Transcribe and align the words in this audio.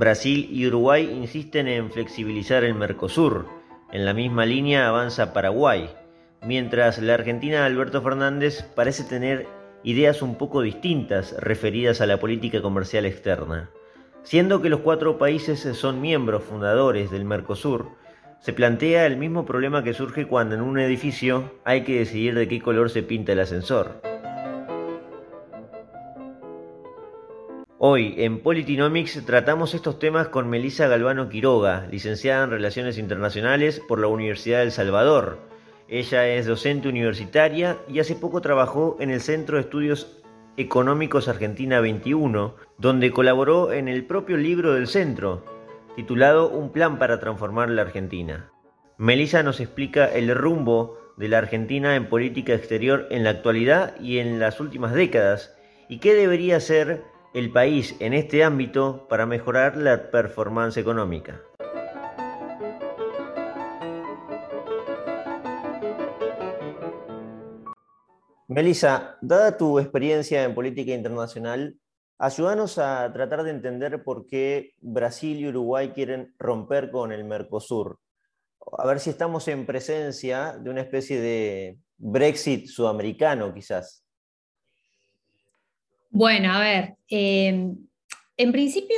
Brasil 0.00 0.48
y 0.50 0.66
Uruguay 0.66 1.10
insisten 1.14 1.68
en 1.68 1.90
flexibilizar 1.90 2.64
el 2.64 2.74
Mercosur. 2.74 3.44
En 3.92 4.06
la 4.06 4.14
misma 4.14 4.46
línea 4.46 4.88
avanza 4.88 5.34
Paraguay, 5.34 5.90
mientras 6.40 6.98
la 7.02 7.12
Argentina 7.12 7.66
Alberto 7.66 8.00
Fernández 8.00 8.62
parece 8.74 9.04
tener 9.04 9.46
ideas 9.82 10.22
un 10.22 10.36
poco 10.36 10.62
distintas 10.62 11.36
referidas 11.38 12.00
a 12.00 12.06
la 12.06 12.18
política 12.18 12.62
comercial 12.62 13.04
externa. 13.04 13.68
Siendo 14.22 14.62
que 14.62 14.70
los 14.70 14.80
cuatro 14.80 15.18
países 15.18 15.60
son 15.60 16.00
miembros 16.00 16.44
fundadores 16.44 17.10
del 17.10 17.26
Mercosur, 17.26 17.90
se 18.38 18.54
plantea 18.54 19.04
el 19.04 19.18
mismo 19.18 19.44
problema 19.44 19.84
que 19.84 19.92
surge 19.92 20.26
cuando 20.26 20.54
en 20.54 20.62
un 20.62 20.78
edificio 20.78 21.52
hay 21.62 21.82
que 21.82 21.98
decidir 21.98 22.34
de 22.36 22.48
qué 22.48 22.62
color 22.62 22.88
se 22.88 23.02
pinta 23.02 23.32
el 23.32 23.40
ascensor. 23.40 24.00
Hoy 27.82 28.14
en 28.18 28.40
Politinomics 28.40 29.24
tratamos 29.24 29.72
estos 29.72 29.98
temas 29.98 30.28
con 30.28 30.50
Melissa 30.50 30.86
Galvano 30.86 31.30
Quiroga, 31.30 31.86
licenciada 31.90 32.44
en 32.44 32.50
Relaciones 32.50 32.98
Internacionales 32.98 33.80
por 33.88 33.98
la 33.98 34.06
Universidad 34.06 34.58
del 34.58 34.70
Salvador. 34.70 35.38
Ella 35.88 36.28
es 36.28 36.44
docente 36.44 36.90
universitaria 36.90 37.78
y 37.88 38.00
hace 38.00 38.16
poco 38.16 38.42
trabajó 38.42 38.98
en 39.00 39.08
el 39.08 39.22
Centro 39.22 39.56
de 39.56 39.62
Estudios 39.62 40.20
Económicos 40.58 41.26
Argentina 41.26 41.80
21, 41.80 42.54
donde 42.76 43.12
colaboró 43.12 43.72
en 43.72 43.88
el 43.88 44.04
propio 44.04 44.36
libro 44.36 44.74
del 44.74 44.86
centro, 44.86 45.42
titulado 45.96 46.50
Un 46.50 46.72
plan 46.72 46.98
para 46.98 47.18
transformar 47.18 47.70
la 47.70 47.80
Argentina. 47.80 48.50
Melissa 48.98 49.42
nos 49.42 49.58
explica 49.58 50.04
el 50.04 50.36
rumbo 50.36 50.98
de 51.16 51.28
la 51.28 51.38
Argentina 51.38 51.96
en 51.96 52.10
política 52.10 52.52
exterior 52.52 53.06
en 53.08 53.24
la 53.24 53.30
actualidad 53.30 53.98
y 53.98 54.18
en 54.18 54.38
las 54.38 54.60
últimas 54.60 54.92
décadas, 54.92 55.56
y 55.88 55.98
qué 55.98 56.12
debería 56.12 56.60
ser 56.60 57.04
el 57.32 57.52
país 57.52 57.94
en 58.00 58.12
este 58.12 58.42
ámbito 58.42 59.06
para 59.08 59.24
mejorar 59.24 59.76
la 59.76 60.10
performance 60.10 60.76
económica. 60.76 61.40
Melissa, 68.48 69.16
dada 69.20 69.56
tu 69.56 69.78
experiencia 69.78 70.42
en 70.42 70.56
política 70.56 70.92
internacional, 70.92 71.78
ayúdanos 72.18 72.78
a 72.78 73.12
tratar 73.12 73.44
de 73.44 73.50
entender 73.50 74.02
por 74.02 74.26
qué 74.26 74.74
Brasil 74.80 75.38
y 75.38 75.48
Uruguay 75.48 75.90
quieren 75.90 76.34
romper 76.36 76.90
con 76.90 77.12
el 77.12 77.22
Mercosur. 77.22 78.00
A 78.76 78.84
ver 78.88 78.98
si 78.98 79.10
estamos 79.10 79.46
en 79.46 79.66
presencia 79.66 80.58
de 80.58 80.68
una 80.68 80.80
especie 80.80 81.20
de 81.20 81.78
Brexit 81.96 82.66
sudamericano, 82.66 83.54
quizás. 83.54 84.04
Bueno, 86.12 86.52
a 86.52 86.60
ver, 86.60 86.96
em, 87.08 87.76
en 88.36 88.52
principio 88.52 88.96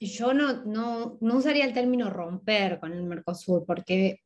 yo 0.00 0.32
no, 0.32 1.18
usaría 1.20 1.66
el 1.66 1.74
término 1.74 2.08
romper 2.08 2.80
con 2.80 2.92
el 2.92 3.02
Mercosur, 3.02 3.64
porque 3.66 4.20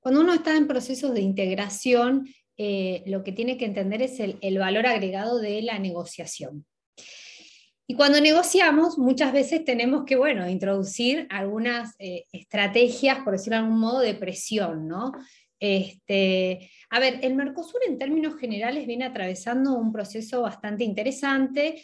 cuando 0.00 0.20
uno 0.20 0.34
está 0.34 0.56
en 0.56 0.66
procesos 0.66 1.14
de 1.14 1.20
integración, 1.20 2.28
eh, 2.56 3.04
lo 3.06 3.22
que 3.22 3.32
tiene 3.32 3.56
que 3.56 3.64
entender 3.64 4.02
es 4.02 4.18
el, 4.18 4.58
valor 4.58 4.86
agregado 4.86 5.38
de 5.38 5.62
la 5.62 5.78
negociación. 5.78 6.66
Y 7.86 7.94
cuando 7.94 8.20
negociamos, 8.20 8.98
muchas 8.98 9.32
veces 9.32 9.64
tenemos 9.64 10.04
que, 10.04 10.16
bueno, 10.16 10.48
introducir 10.48 11.28
algunas 11.30 11.94
eh, 12.00 12.24
estrategias, 12.32 13.20
por 13.20 13.34
decirlo 13.34 13.58
de 13.58 13.64
algún 13.64 13.78
modo, 13.78 14.00
de 14.00 14.14
presión, 14.14 14.88
¿no? 14.88 15.12
Este, 15.66 16.70
a 16.90 17.00
ver, 17.00 17.20
el 17.22 17.34
Mercosur 17.34 17.80
en 17.88 17.96
términos 17.96 18.36
generales 18.36 18.86
viene 18.86 19.06
atravesando 19.06 19.72
un 19.72 19.94
proceso 19.94 20.42
bastante 20.42 20.84
interesante 20.84 21.82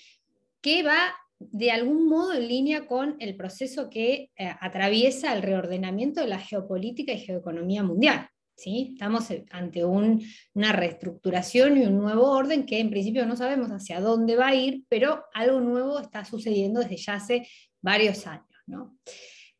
que 0.61 0.83
va 0.83 1.15
de 1.39 1.71
algún 1.71 2.07
modo 2.07 2.35
en 2.35 2.47
línea 2.47 2.87
con 2.87 3.17
el 3.21 3.37
proceso 3.37 3.89
que 3.89 4.33
eh, 4.37 4.53
atraviesa 4.61 5.33
el 5.33 5.41
reordenamiento 5.41 6.21
de 6.21 6.27
la 6.27 6.39
geopolítica 6.39 7.15
y 7.15 7.21
geoeconomía 7.21 7.83
mundial. 7.83 8.29
¿sí? 8.55 8.91
Estamos 8.93 9.29
ante 9.51 9.83
una 9.83 10.73
reestructuración 10.73 11.79
y 11.79 11.87
un 11.87 11.97
nuevo 11.97 12.31
orden 12.31 12.67
que 12.67 12.81
en 12.81 12.91
principio 12.91 13.25
no 13.25 13.35
sabemos 13.35 13.71
hacia 13.71 13.99
dónde 13.99 14.37
va 14.37 14.49
a 14.49 14.55
ir, 14.55 14.85
pero 14.91 15.25
algo 15.33 15.59
nuevo 15.61 16.01
está 16.01 16.27
sucediendo 16.27 16.81
desde 16.81 16.99
ya 16.99 17.15
hace 17.15 17.49
varios 17.81 18.27
años. 18.27 18.45
¿no? 18.67 18.99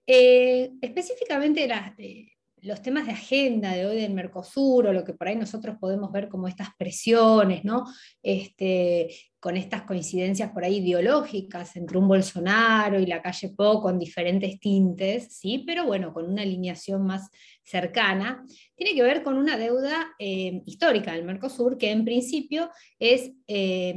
Eh, 0.07 0.73
específicamente 0.83 1.65
eh, 1.97 2.33
los 2.63 2.83
temas 2.83 3.07
de 3.07 3.13
agenda 3.13 3.73
de 3.73 3.87
hoy 3.87 3.97
del 3.97 4.13
Mercosur 4.13 4.87
o 4.87 4.93
lo 4.93 5.05
que 5.05 5.15
por 5.15 5.29
ahí 5.29 5.37
nosotros 5.37 5.77
podemos 5.81 6.13
ver 6.13 6.29
como 6.29 6.49
estas 6.49 6.69
presiones, 6.77 7.65
¿no? 7.65 7.85
Este, 8.23 9.09
con 9.39 9.57
estas 9.57 9.83
coincidencias 9.83 10.51
por 10.53 10.65
ahí 10.65 10.77
ideológicas 10.77 11.75
entre 11.77 11.97
un 11.97 12.09
Bolsonaro 12.09 13.01
y 13.01 13.07
la 13.07 13.23
calle 13.23 13.49
Po 13.57 13.81
con 13.81 13.99
diferentes 13.99 14.61
tintes, 14.61 15.35
¿sí? 15.35 15.65
pero 15.67 15.87
bueno, 15.87 16.13
con 16.13 16.31
una 16.31 16.43
alineación 16.43 17.07
más 17.07 17.31
cercana, 17.65 18.45
tiene 18.75 18.95
que 18.95 19.03
ver 19.03 19.23
con 19.23 19.37
una 19.37 19.57
deuda 19.57 20.15
eh, 20.19 20.63
histórica 20.67 21.13
del 21.13 21.25
Mercosur 21.25 21.79
que 21.79 21.91
en 21.91 22.05
principio 22.05 22.71
es 22.99 23.33
eh, 23.47 23.95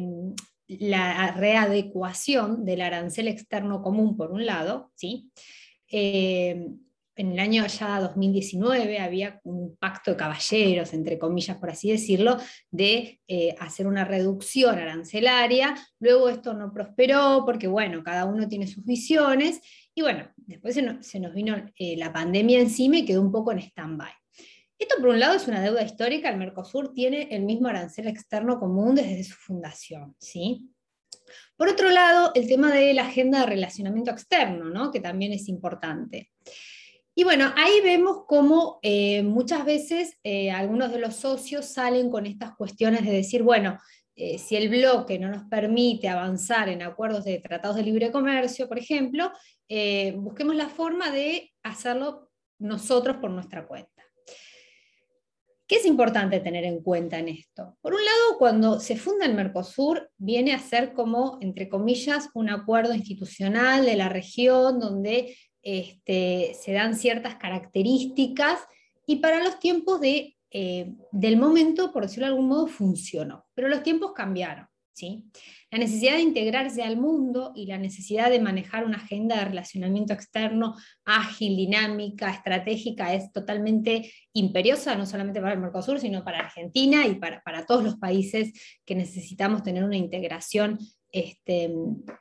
la 0.67 1.31
readecuación 1.31 2.63
del 2.63 2.81
arancel 2.81 3.27
externo 3.27 3.81
común 3.81 4.15
por 4.15 4.31
un 4.31 4.45
lado, 4.45 4.91
¿sí? 4.95 5.29
Eh, 5.91 6.69
en 7.15 7.31
el 7.31 7.39
año 7.39 7.65
ya 7.67 7.99
2019 7.99 8.99
había 8.99 9.39
un 9.43 9.75
pacto 9.77 10.11
de 10.11 10.17
caballeros, 10.17 10.93
entre 10.93 11.19
comillas, 11.19 11.57
por 11.57 11.69
así 11.69 11.91
decirlo, 11.91 12.37
de 12.71 13.19
eh, 13.27 13.55
hacer 13.59 13.87
una 13.87 14.05
reducción 14.05 14.77
arancelaria. 14.79 15.75
Luego 15.99 16.29
esto 16.29 16.53
no 16.53 16.73
prosperó 16.73 17.43
porque, 17.45 17.67
bueno, 17.67 18.03
cada 18.03 18.25
uno 18.25 18.47
tiene 18.47 18.67
sus 18.67 18.83
visiones. 18.83 19.61
Y 19.93 20.01
bueno, 20.01 20.27
después 20.37 20.75
se 20.75 21.19
nos, 21.19 21.33
vino 21.33 21.55
eh, 21.77 21.95
la 21.97 22.11
pandemia 22.11 22.59
encima 22.59 22.97
y 22.97 23.05
quedó 23.05 23.21
un 23.21 23.31
poco 23.31 23.51
en 23.51 23.59
stand-by. 23.59 24.11
Esto, 24.79 24.95
por 24.99 25.09
un 25.09 25.19
lado, 25.19 25.35
es 25.35 25.47
una 25.47 25.61
deuda 25.61 25.83
histórica. 25.83 26.29
El 26.29 26.37
Mercosur 26.37 26.93
tiene 26.93 27.27
el 27.31 27.43
mismo 27.43 27.67
arancel 27.67 28.07
externo 28.07 28.59
común 28.59 28.95
desde 28.95 29.23
su 29.23 29.35
fundación. 29.35 30.15
¿sí? 30.19 30.71
Por 31.55 31.69
otro 31.69 31.89
lado, 31.89 32.31
el 32.33 32.47
tema 32.47 32.73
de 32.73 32.93
la 32.93 33.07
agenda 33.07 33.41
de 33.41 33.45
relacionamiento 33.45 34.11
externo, 34.11 34.65
¿no? 34.65 34.91
que 34.91 34.99
también 34.99 35.31
es 35.31 35.47
importante. 35.47 36.31
Y 37.15 37.23
bueno, 37.23 37.53
ahí 37.55 37.79
vemos 37.81 38.23
cómo 38.27 38.79
eh, 38.81 39.21
muchas 39.21 39.65
veces 39.65 40.17
eh, 40.23 40.49
algunos 40.49 40.91
de 40.91 40.99
los 40.99 41.15
socios 41.15 41.65
salen 41.65 42.09
con 42.09 42.25
estas 42.25 42.55
cuestiones 42.55 43.05
de 43.05 43.11
decir, 43.11 43.43
bueno, 43.43 43.77
eh, 44.15 44.39
si 44.39 44.55
el 44.55 44.69
bloque 44.69 45.19
no 45.19 45.29
nos 45.29 45.43
permite 45.43 46.09
avanzar 46.09 46.69
en 46.69 46.81
acuerdos 46.81 47.23
de 47.23 47.39
tratados 47.39 47.75
de 47.75 47.83
libre 47.83 48.11
comercio, 48.11 48.67
por 48.67 48.79
ejemplo, 48.79 49.31
busquemos 50.15 50.55
la 50.55 50.69
forma 50.69 51.09
de 51.09 51.51
hacerlo 51.63 52.29
nosotros 52.59 53.17
por 53.17 53.31
nuestra 53.31 53.67
cuenta. 53.67 53.89
¿Qué 55.65 55.77
es 55.77 55.85
importante 55.85 56.39
tener 56.41 56.63
en 56.65 56.83
cuenta 56.83 57.17
en 57.17 57.29
esto? 57.29 57.77
Por 57.81 57.93
un 57.93 58.05
lado, 58.05 58.37
cuando 58.37 58.79
se 58.79 58.97
funda 58.97 59.25
el 59.25 59.33
Mercosur, 59.33 60.11
viene 60.17 60.53
a 60.53 60.59
ser 60.59 60.93
como, 60.93 61.39
entre 61.41 61.69
comillas, 61.69 62.29
un 62.35 62.51
acuerdo 62.51 62.93
institucional 62.93 63.83
de 63.83 63.95
la 63.95 64.09
región 64.09 64.79
donde 64.79 65.35
este, 65.63 66.55
se 66.59 66.73
dan 66.73 66.95
ciertas 66.95 67.35
características 67.35 68.59
y 69.07 69.17
para 69.17 69.43
los 69.43 69.59
tiempos 69.59 69.99
de, 70.01 70.37
eh, 70.51 70.93
del 71.11 71.37
momento, 71.37 71.91
por 71.91 72.03
decirlo 72.03 72.27
de 72.27 72.33
algún 72.33 72.47
modo, 72.47 72.67
funcionó. 72.67 73.45
Pero 73.55 73.69
los 73.69 73.81
tiempos 73.81 74.13
cambiaron. 74.13 74.67
¿sí? 74.93 75.25
La 75.71 75.79
necesidad 75.79 76.13
de 76.13 76.21
integrarse 76.21 76.83
al 76.83 76.97
mundo 76.97 77.51
y 77.55 77.65
la 77.65 77.77
necesidad 77.77 78.29
de 78.29 78.39
manejar 78.39 78.85
una 78.85 78.97
agenda 78.97 79.37
de 79.37 79.45
relacionamiento 79.45 80.13
externo 80.13 80.75
ágil, 81.03 81.57
dinámica, 81.57 82.31
estratégica 82.31 83.13
es 83.13 83.31
totalmente 83.31 84.11
imperiosa, 84.33 84.95
no 84.95 85.05
solamente 85.05 85.41
para 85.41 85.53
el 85.53 85.59
Mercosur, 85.59 85.99
sino 85.99 86.23
para 86.23 86.39
Argentina 86.39 87.07
y 87.07 87.15
para, 87.15 87.41
para 87.41 87.65
todos 87.65 87.83
los 87.83 87.95
países 87.97 88.53
que 88.85 88.95
necesitamos 88.95 89.63
tener 89.63 89.83
una 89.83 89.97
integración 89.97 90.77
este, 91.11 91.73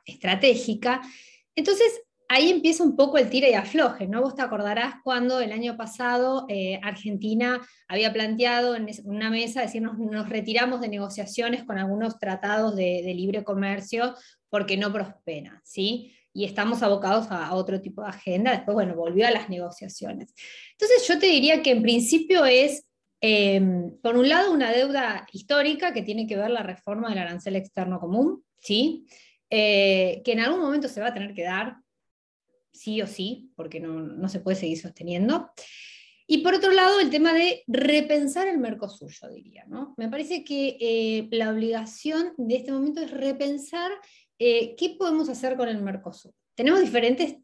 estratégica. 0.07 1.03
Entonces, 1.55 2.03
ahí 2.33 2.51
empieza 2.51 2.83
un 2.83 2.97
poco 2.97 3.19
el 3.19 3.29
tira 3.29 3.49
y 3.49 3.53
afloje, 3.53 4.09
¿no? 4.09 4.23
Vos 4.23 4.35
te 4.35 4.41
acordarás 4.41 4.95
cuando 5.05 5.41
el 5.41 5.53
año 5.53 5.77
pasado 5.77 6.47
eh, 6.49 6.81
Argentina 6.83 7.61
había 7.87 8.11
planteado 8.11 8.75
en 8.75 8.89
una 9.05 9.29
mesa 9.29 9.61
decir 9.61 9.83
nos, 9.83 10.29
retiramos 10.31 10.81
de 10.81 10.89
negociaciones 10.89 11.65
con 11.65 11.77
algunos 11.77 12.19
tratados 12.19 12.75
de, 12.75 13.13
libre 13.15 13.45
comercio 13.45 14.15
porque 14.49 14.79
no 14.79 14.91
prosperan, 14.91 15.61
¿sí? 15.63 16.15
Y 16.33 16.47
estamos 16.47 16.83
abocados 16.83 17.27
a, 17.31 17.55
otro 17.55 17.83
tipo 17.83 18.01
de 18.03 18.09
agenda. 18.09 18.53
Después, 18.53 18.75
bueno, 18.75 18.95
volvió 18.95 19.27
a 19.27 19.31
las 19.31 19.51
negociaciones. 19.51 20.35
Entonces, 20.73 21.07
yo 21.07 21.19
te 21.19 21.27
diría 21.27 21.63
que 21.63 21.73
en 21.73 21.83
principio 21.83 22.47
es 22.47 22.87
em, 23.21 23.99
por 24.01 24.17
un 24.17 24.31
lado, 24.31 24.53
una 24.53 24.73
deuda 24.73 25.27
histórica 25.33 25.93
que 25.93 26.01
tiene 26.01 26.27
que 26.27 26.39
ver 26.39 26.51
la 26.51 26.63
reforma 26.63 27.11
del 27.11 27.19
arancel 27.19 27.57
externo 27.57 28.01
común, 28.01 28.43
¿sí? 28.59 29.07
Eh, 29.51 30.23
que 30.25 30.33
en 30.33 30.41
algún 30.41 30.61
momento 30.61 30.89
se 30.89 31.03
va 31.03 31.09
a 31.09 31.15
tener 31.15 31.35
que 31.35 31.43
dar, 31.43 31.82
sí 32.73 33.03
o 33.03 33.07
sí, 33.07 33.51
porque 33.57 33.81
no, 33.81 34.29
se 34.29 34.41
puede 34.41 34.57
seguir 34.57 34.79
sosteniendo. 34.79 35.51
Y 36.27 36.39
por 36.39 36.55
otro 36.55 36.73
lado, 36.73 37.01
el 37.01 37.11
tema 37.11 37.33
de 37.33 37.63
repensar 37.67 38.49
el 38.49 38.59
Mercosur, 38.59 39.11
yo 39.11 39.29
diría. 39.29 39.65
¿no? 39.67 39.95
Me 39.97 40.09
parece 40.09 40.45
que 40.45 40.77
eh, 40.81 41.29
la 41.31 41.51
obligación 41.51 42.33
de 42.37 42.57
este 42.57 42.73
momento 42.73 43.01
es 43.01 43.11
repensar 43.11 43.91
eh, 44.39 44.75
qué 44.77 44.97
podemos 44.99 45.29
hacer 45.29 45.57
con 45.57 45.69
el 45.69 45.83
Mercosur. 45.83 46.33
tenemos 46.55 46.81
diferentes 46.81 47.37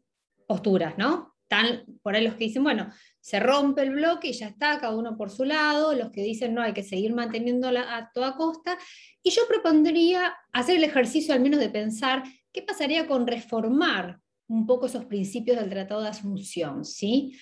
posturas, 0.47 0.97
¿no? 0.97 1.35
Están 1.43 1.85
por 2.01 2.15
ahí 2.15 2.23
los 2.23 2.35
que 2.35 2.45
dicen, 2.45 2.63
bueno, 2.63 2.91
se 3.19 3.39
rompe 3.39 3.81
el 3.81 3.91
bloque 3.91 4.29
y 4.29 4.33
ya 4.33 4.47
está, 4.47 4.79
cada 4.79 4.95
uno 4.95 5.17
por 5.17 5.29
su 5.29 5.45
lado, 5.45 5.93
los 5.93 6.11
que 6.11 6.21
dicen, 6.21 6.53
no, 6.53 6.61
hay 6.61 6.73
que 6.73 6.83
seguir 6.83 7.13
manteniéndola 7.13 7.95
a 7.95 8.11
toda 8.11 8.35
costa. 8.35 8.77
Y 9.23 9.31
yo 9.31 9.43
propondría 9.47 10.35
hacer 10.53 10.77
el 10.77 10.83
ejercicio 10.83 11.33
al 11.33 11.41
menos 11.41 11.59
de 11.59 11.69
pensar 11.69 12.23
qué 12.51 12.61
pasaría 12.61 13.07
con 13.07 13.27
reformar 13.27 14.19
un 14.49 14.65
poco 14.65 14.87
esos 14.87 15.05
principios 15.05 15.57
del 15.57 15.69
Tratado 15.69 16.01
de 16.01 16.09
Asunción, 16.09 16.83
¿sí? 16.83 17.37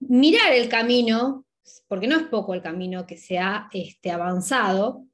Mirar 0.00 0.52
el 0.52 0.68
camino, 0.68 1.46
porque 1.86 2.06
no 2.06 2.16
es 2.16 2.24
poco 2.24 2.54
el 2.54 2.62
camino 2.62 3.06
que 3.06 3.16
se 3.16 3.38
ha 3.38 3.68
este, 3.72 4.10
avanzado, 4.10 5.04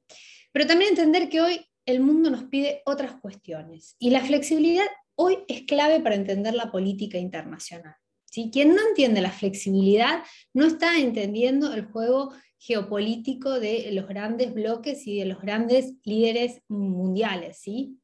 pero 0.51 0.65
también 0.65 0.91
entender 0.91 1.29
que 1.29 1.41
hoy 1.41 1.65
el 1.85 1.99
mundo 1.99 2.29
nos 2.29 2.45
pide 2.45 2.81
otras 2.85 3.13
cuestiones 3.19 3.95
y 3.99 4.09
la 4.09 4.21
flexibilidad 4.21 4.85
hoy 5.15 5.39
es 5.47 5.63
clave 5.63 5.99
para 5.99 6.15
entender 6.15 6.53
la 6.53 6.71
política 6.71 7.17
internacional. 7.17 7.95
¿sí? 8.25 8.49
Quien 8.51 8.73
no 8.73 8.81
entiende 8.87 9.21
la 9.21 9.31
flexibilidad 9.31 10.23
no 10.53 10.65
está 10.65 10.97
entendiendo 10.97 11.73
el 11.73 11.85
juego 11.85 12.33
geopolítico 12.57 13.59
de 13.59 13.89
los 13.91 14.07
grandes 14.07 14.53
bloques 14.53 15.05
y 15.05 15.19
de 15.19 15.25
los 15.25 15.41
grandes 15.41 15.95
líderes 16.05 16.61
mundiales. 16.69 17.57
¿sí? 17.57 17.99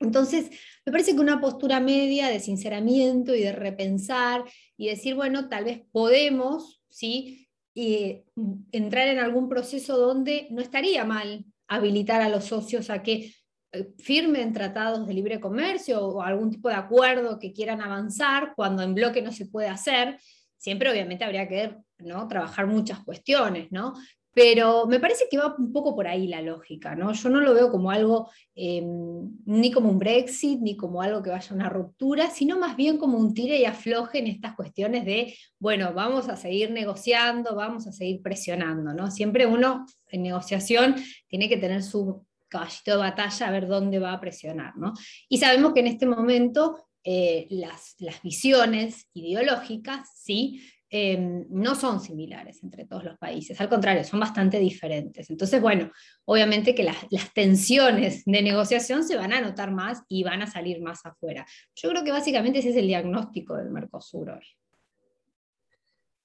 Entonces, 0.00 0.50
me 0.86 0.92
parece 0.92 1.14
que 1.14 1.20
una 1.20 1.40
postura 1.40 1.80
media 1.80 2.28
de 2.28 2.40
sinceramiento 2.40 3.34
y 3.34 3.42
de 3.42 3.52
repensar 3.52 4.44
y 4.76 4.88
decir, 4.88 5.14
bueno, 5.14 5.48
tal 5.48 5.64
vez 5.64 5.82
podemos 5.90 6.78
¿sí? 6.88 7.48
Y 7.74 8.24
entrar 8.72 9.08
en 9.08 9.18
algún 9.18 9.48
proceso 9.48 9.96
donde 9.96 10.48
no 10.50 10.60
estaría 10.60 11.04
mal 11.04 11.44
habilitar 11.68 12.20
a 12.20 12.28
los 12.28 12.46
socios 12.46 12.90
a 12.90 13.02
que 13.02 13.32
eh, 13.72 13.94
firmen 13.98 14.52
tratados 14.52 15.06
de 15.06 15.14
libre 15.14 15.38
comercio 15.38 16.00
o 16.04 16.22
algún 16.22 16.50
tipo 16.50 16.68
de 16.68 16.74
acuerdo 16.74 17.38
que 17.38 17.52
quieran 17.52 17.80
avanzar 17.80 18.54
cuando 18.56 18.82
en 18.82 18.94
bloque 18.94 19.22
no 19.22 19.30
se 19.30 19.46
puede 19.46 19.68
hacer. 19.68 20.18
Siempre 20.56 20.90
obviamente 20.90 21.24
habría 21.24 21.46
que 21.46 21.76
¿no? 21.98 22.26
trabajar 22.26 22.66
muchas 22.66 23.04
cuestiones, 23.04 23.70
¿no? 23.70 23.94
Pero 24.40 24.86
me 24.86 25.00
parece 25.00 25.24
que 25.28 25.36
va 25.36 25.52
un 25.58 25.72
poco 25.72 25.96
por 25.96 26.06
ahí 26.06 26.28
la 26.28 26.40
lógica, 26.40 26.94
¿no? 26.94 27.12
Yo 27.12 27.28
no 27.28 27.40
lo 27.40 27.54
veo 27.54 27.72
como 27.72 27.90
algo, 27.90 28.30
eh, 28.54 28.80
ni 28.84 29.72
como 29.72 29.90
un 29.90 29.98
Brexit, 29.98 30.60
ni 30.60 30.76
como 30.76 31.02
algo 31.02 31.24
que 31.24 31.30
vaya 31.30 31.50
a 31.50 31.54
una 31.54 31.68
ruptura, 31.68 32.30
sino 32.30 32.56
más 32.56 32.76
bien 32.76 32.98
como 32.98 33.18
un 33.18 33.34
tire 33.34 33.58
y 33.58 33.64
afloje 33.64 34.20
en 34.20 34.28
estas 34.28 34.54
cuestiones 34.54 35.04
de, 35.04 35.34
bueno, 35.58 35.92
vamos 35.92 36.28
a 36.28 36.36
seguir 36.36 36.70
negociando, 36.70 37.56
vamos 37.56 37.88
a 37.88 37.92
seguir 37.92 38.22
presionando, 38.22 38.94
¿no? 38.94 39.10
Siempre 39.10 39.44
uno 39.44 39.84
en 40.06 40.22
negociación 40.22 40.94
tiene 41.26 41.48
que 41.48 41.56
tener 41.56 41.82
su 41.82 42.24
caballito 42.46 42.92
de 42.92 42.96
batalla 42.96 43.48
a 43.48 43.50
ver 43.50 43.66
dónde 43.66 43.98
va 43.98 44.12
a 44.12 44.20
presionar, 44.20 44.76
¿no? 44.76 44.92
Y 45.28 45.38
sabemos 45.38 45.72
que 45.72 45.80
en 45.80 45.88
este 45.88 46.06
momento 46.06 46.84
eh, 47.02 47.48
las, 47.50 47.96
las 47.98 48.22
visiones 48.22 49.08
ideológicas, 49.14 50.10
¿sí? 50.14 50.62
Em, 50.90 51.44
no 51.50 51.74
son 51.74 52.00
similares 52.00 52.62
entre 52.62 52.86
todos 52.86 53.04
los 53.04 53.18
países, 53.18 53.60
al 53.60 53.68
contrario, 53.68 54.04
son 54.04 54.20
bastante 54.20 54.58
diferentes. 54.58 55.28
Entonces, 55.28 55.60
bueno, 55.60 55.90
obviamente 56.24 56.74
que 56.74 56.82
las, 56.82 56.96
tensiones 57.34 58.24
de 58.24 58.42
negociación 58.42 59.04
se 59.04 59.16
van 59.16 59.34
a 59.34 59.42
notar 59.42 59.70
más 59.70 60.02
y 60.08 60.24
van 60.24 60.40
a 60.40 60.46
salir 60.46 60.80
más 60.80 61.04
afuera. 61.04 61.44
Yo 61.74 61.90
creo 61.90 62.04
que 62.04 62.10
básicamente 62.10 62.60
ese 62.60 62.70
es 62.70 62.76
el 62.76 62.86
diagnóstico 62.86 63.54
del 63.56 63.70
Mercosur 63.70 64.30
hoy. 64.30 64.46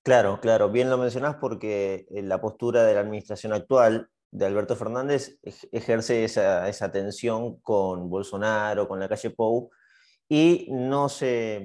Claro, 0.02 0.40
claro, 0.40 0.72
bien 0.72 0.90
lo 0.90 0.98
mencionás 0.98 1.36
porque 1.36 2.06
eh, 2.10 2.22
la 2.22 2.40
postura 2.40 2.86
de 2.86 2.94
la 2.94 3.02
administración 3.02 3.52
actual 3.52 4.08
de 4.32 4.46
Alberto 4.46 4.78
Fernández 4.78 5.38
ejerce 5.72 6.24
esa, 6.24 6.70
esa 6.70 6.90
tensión 6.90 7.58
con 7.60 8.10
Bolsonaro, 8.10 8.88
con 8.88 9.00
la 9.00 9.10
calle 9.10 9.30
Pou, 9.30 9.70
y 10.30 10.68
no 10.72 11.10
se, 11.10 11.62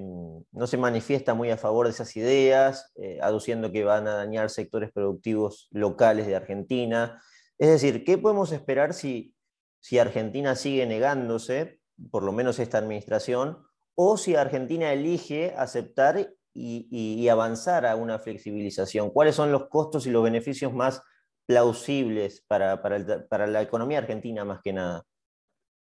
no 0.53 0.67
se 0.67 0.77
manifiesta 0.77 1.35
muy 1.35 1.51
a 1.51 1.57
favor 1.57 1.87
de 1.87 1.93
esas 1.93 2.17
ideas, 2.17 2.93
eh, 2.97 3.19
aduciendo 3.23 3.73
que 3.73 3.85
van 3.85 4.07
a 4.09 4.15
dañar 4.15 4.51
sectores 4.51 4.91
productivos 4.93 5.69
locales 5.71 6.27
de 6.27 6.37
Argentina. 6.37 7.23
Es 7.57 7.69
decir, 7.69 8.05
¿qué 8.05 8.19
podemos 8.19 8.53
esperar 8.53 8.95
si, 8.95 9.35
si 9.81 9.99
Argentina 9.99 10.55
sigue 10.57 10.87
negándose, 10.87 11.81
por 12.11 12.23
lo 12.23 12.33
menos 12.33 12.59
esta 12.59 12.79
administración, 12.79 13.65
o 13.95 14.17
si 14.17 14.37
Argentina 14.37 14.93
elige 14.93 15.55
aceptar 15.57 16.35
y, 16.53 17.29
avanzar 17.29 17.87
a 17.87 17.97
una 17.97 18.19
flexibilización? 18.19 19.11
¿Cuáles 19.11 19.35
son 19.35 19.53
los 19.53 19.69
costos 19.69 20.07
y 20.07 20.11
los 20.11 20.25
beneficios 20.25 20.73
más 20.73 21.03
plausibles 21.47 22.45
para, 22.47 22.83
para 22.83 23.47
la 23.47 23.63
economía 23.63 23.99
argentina 23.99 24.45
más 24.45 24.61
que 24.63 24.73
nada? 24.73 25.05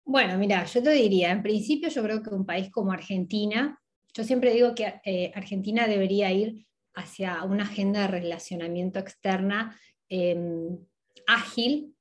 Bueno, 0.08 0.38
mira, 0.38 0.64
yo 0.66 0.80
te 0.84 0.92
diría, 0.92 1.32
en 1.32 1.42
principio 1.42 1.88
yo 1.88 2.00
creo 2.00 2.22
que 2.22 2.30
un 2.30 2.46
país 2.46 2.70
como 2.70 2.92
Argentina, 2.92 3.76
yo 4.14 4.22
siempre 4.22 4.54
digo 4.54 4.72
que 4.72 5.00
eh, 5.04 5.32
Argentina 5.34 5.88
debería 5.88 6.30
ir 6.30 6.64
hacia 6.94 7.42
una 7.42 7.64
agenda 7.64 8.02
de 8.02 8.06
relacionamiento 8.06 9.00
externa 9.00 9.76
em, 10.08 10.78
ágil, 11.26 11.92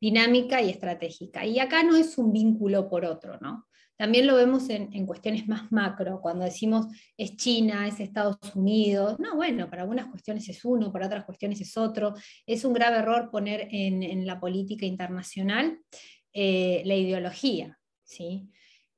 dinámica 0.00 0.60
y 0.60 0.70
estratégica. 0.70 1.46
Y 1.46 1.60
acá 1.60 1.84
no 1.84 1.94
es 1.94 2.18
un 2.18 2.32
vínculo 2.32 2.88
por 2.90 3.04
otro, 3.04 3.38
¿no? 3.40 3.68
También 3.96 4.26
lo 4.26 4.34
vemos 4.34 4.68
en, 4.70 5.06
cuestiones 5.06 5.46
más 5.46 5.70
macro, 5.70 6.20
cuando 6.22 6.46
decimos 6.46 6.86
es 7.18 7.36
China, 7.36 7.86
es 7.86 8.00
Estados 8.00 8.38
Unidos. 8.54 9.20
No, 9.20 9.36
bueno, 9.36 9.68
para 9.68 9.82
algunas 9.82 10.06
cuestiones 10.06 10.48
es 10.48 10.64
uno, 10.64 10.90
para 10.90 11.06
otras 11.06 11.26
cuestiones 11.26 11.60
es 11.60 11.76
otro. 11.76 12.14
Es 12.46 12.64
un 12.64 12.72
grave 12.72 12.96
error 12.96 13.30
poner 13.30 13.68
en, 13.70 14.02
en 14.02 14.26
la 14.26 14.40
política 14.40 14.86
internacional 14.86 15.78
eh, 16.32 16.82
la 16.84 16.94
ideología, 16.94 17.78
¿sí? 18.04 18.50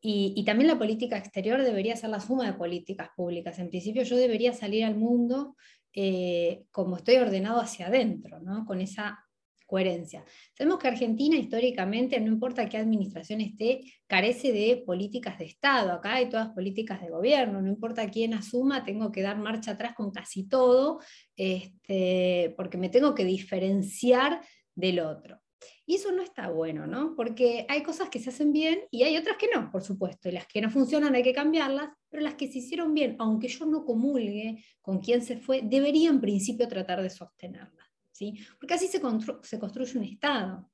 Y, 0.05 0.43
también 0.45 0.67
la 0.67 0.79
política 0.79 1.17
exterior 1.17 1.63
debería 1.63 1.95
ser 1.95 2.11
la 2.11 2.19
suma 2.19 2.45
de 2.45 2.55
políticas 2.55 3.11
públicas. 3.15 3.59
En 3.61 3.71
principio 3.71 4.03
yo 4.03 4.17
debería 4.17 4.53
salir 4.53 4.85
al 4.85 4.97
mundo 4.97 5.57
eh, 5.95 6.65
como 6.73 6.97
estoy 6.97 7.17
ordenado 7.17 7.61
hacia 7.61 7.87
adentro, 7.87 8.41
¿no? 8.41 8.67
con 8.67 8.81
esa 8.81 9.25
coherencia. 9.65 10.25
Sabemos 10.59 10.81
que 10.81 10.89
Argentina 10.89 11.37
históricamente, 11.37 12.21
no 12.21 12.27
importa 12.33 12.69
qué 12.69 12.79
administración 12.79 13.41
esté, 13.41 13.81
carece 14.07 14.53
de 14.53 14.83
políticas 14.85 15.39
de 15.39 15.47
Estado. 15.47 15.93
Acá 15.93 16.17
hay 16.17 16.29
todas 16.29 16.51
políticas 16.51 17.01
de 17.01 17.09
gobierno, 17.09 17.63
no 17.63 17.69
importa 17.69 18.11
quién 18.11 18.35
asuma, 18.35 18.85
tengo 18.85 19.13
que 19.13 19.23
dar 19.23 19.39
marcha 19.39 19.71
atrás 19.71 19.95
con 19.95 20.11
casi 20.11 20.49
todo, 20.49 21.01
este, 21.37 22.53
porque 22.57 22.77
me 22.77 22.91
tengo 22.91 23.15
que 23.15 23.25
diferenciar 23.25 24.43
del 24.75 25.01
otro. 25.01 25.41
Y 25.85 25.97
eso 25.97 26.13
no 26.13 26.23
está 26.23 26.49
bueno, 26.51 26.87
¿no? 26.87 27.15
Porque 27.17 27.67
hay 27.69 27.83
cosas 27.83 28.09
que 28.09 28.21
se 28.21 28.31
hacen 28.31 28.53
bien 28.53 28.81
y 28.91 29.03
hay 29.03 29.17
otras 29.17 29.37
que 29.37 29.49
no, 29.55 29.71
por 29.71 29.83
supuesto. 29.83 30.29
Y 30.29 30.33
las 30.33 30.47
que 30.47 30.61
no 30.61 30.71
funcionan 30.71 31.15
hay 31.15 31.23
que 31.23 31.33
cambiarlas, 31.33 31.91
pero 32.09 32.23
las 32.23 32.35
que 32.35 32.51
se 32.51 32.59
hicieron 32.59 32.95
bien, 32.95 33.17
aunque 33.19 33.49
yo 33.49 33.67
no 33.67 33.85
comulgue 33.85 34.65
con 34.81 35.01
quien 35.01 35.23
se 35.23 35.37
fue, 35.37 35.61
debería 35.63 36.11
en 36.11 36.21
principio 36.21 36.69
tratar 36.69 37.03
de 37.03 37.11
sostenerlas. 37.11 37.87
¿sí? 38.13 38.39
Porque 38.61 38.75
así 38.75 38.87
se, 38.87 39.01
se 39.43 39.59
construye 39.59 39.99
un 39.99 40.05
Estado, 40.05 40.71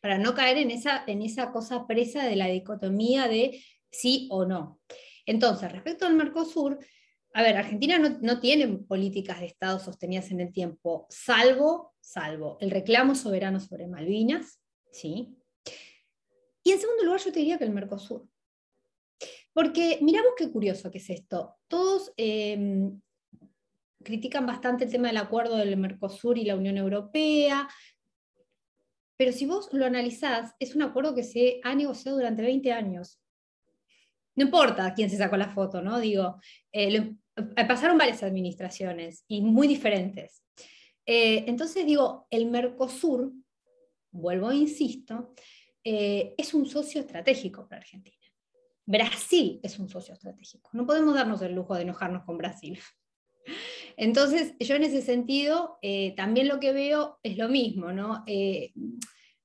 para 0.00 0.18
no 0.18 0.34
caer 0.34 0.58
en 0.58 0.70
esa, 0.70 1.04
en 1.06 1.22
esa 1.22 1.50
cosa 1.50 1.86
presa 1.86 2.24
de 2.24 2.36
la 2.36 2.46
dicotomía 2.46 3.28
de 3.28 3.62
sí 3.90 4.28
o 4.30 4.44
no. 4.44 4.80
Entonces, 5.26 5.70
respecto 5.70 6.06
al 6.06 6.14
Mercosur, 6.14 6.78
a 7.34 7.42
ver, 7.42 7.56
Argentina 7.56 7.98
no, 7.98 8.18
no, 8.20 8.40
tiene 8.40 8.68
políticas 8.68 9.40
de 9.40 9.46
Estado 9.46 9.78
sostenidas 9.78 10.30
en 10.30 10.40
el 10.40 10.52
tiempo, 10.52 11.06
salvo, 11.08 11.91
salvo 12.02 12.58
el 12.60 12.70
reclamo 12.70 13.14
soberano 13.14 13.60
sobre 13.60 13.86
Malvinas, 13.86 14.60
¿sí? 14.90 15.34
Y 16.62 16.72
en 16.72 16.78
segundo 16.78 17.04
lugar, 17.04 17.20
yo 17.20 17.32
te 17.32 17.38
diría 17.38 17.58
que 17.58 17.64
el 17.64 17.70
Mercosur. 17.70 18.28
Porque 19.52 19.98
miramos 20.02 20.32
qué 20.36 20.50
curioso 20.50 20.90
que 20.90 20.98
es 20.98 21.10
esto. 21.10 21.56
Todos 21.68 22.12
em, 22.16 23.00
critican 24.02 24.46
bastante 24.46 24.84
el 24.84 24.90
tema 24.90 25.08
del 25.08 25.16
acuerdo 25.16 25.56
del 25.56 25.76
Mercosur 25.76 26.38
y 26.38 26.44
la 26.44 26.56
Unión 26.56 26.76
Europea, 26.76 27.68
pero 29.16 29.32
si 29.32 29.46
vos 29.46 29.68
lo 29.72 29.86
analizás, 29.86 30.54
es 30.58 30.74
un 30.74 30.82
acuerdo 30.82 31.14
que 31.14 31.22
se 31.22 31.60
ha 31.62 31.74
negociado 31.74 32.16
durante 32.16 32.42
20 32.42 32.72
años. 32.72 33.20
No 34.34 34.44
importa 34.44 34.94
quién 34.94 35.10
se 35.10 35.16
sacó 35.16 35.36
la 35.36 35.50
foto, 35.50 35.82
¿no? 35.82 36.00
Digo, 36.00 36.40
eh, 36.72 37.14
eh, 37.36 37.64
pasaron 37.66 37.98
varias 37.98 38.22
administraciones 38.22 39.24
y 39.28 39.42
muy 39.42 39.68
diferentes. 39.68 40.42
Eh, 41.06 41.44
entonces 41.46 41.86
digo, 41.86 42.26
el 42.30 42.50
Mercosur, 42.50 43.32
vuelvo 44.10 44.50
e 44.50 44.56
insisto, 44.56 45.34
eh, 45.84 46.34
es 46.38 46.54
un 46.54 46.66
socio 46.66 47.00
estratégico 47.00 47.68
para 47.68 47.80
Argentina. 47.80 48.16
Brasil 48.84 49.60
es 49.62 49.78
un 49.78 49.88
socio 49.88 50.14
estratégico. 50.14 50.70
No 50.72 50.86
podemos 50.86 51.14
darnos 51.14 51.40
el 51.42 51.54
lujo 51.54 51.74
de 51.74 51.82
enojarnos 51.82 52.24
con 52.24 52.38
Brasil. 52.38 52.78
Entonces, 53.96 54.54
yo 54.58 54.74
en 54.74 54.84
ese 54.84 55.02
sentido, 55.02 55.78
también 56.16 56.48
lo 56.48 56.58
que 56.58 56.72
veo 56.72 57.18
es 57.22 57.36
lo 57.36 57.48
mismo, 57.48 57.92
¿no? 57.92 58.24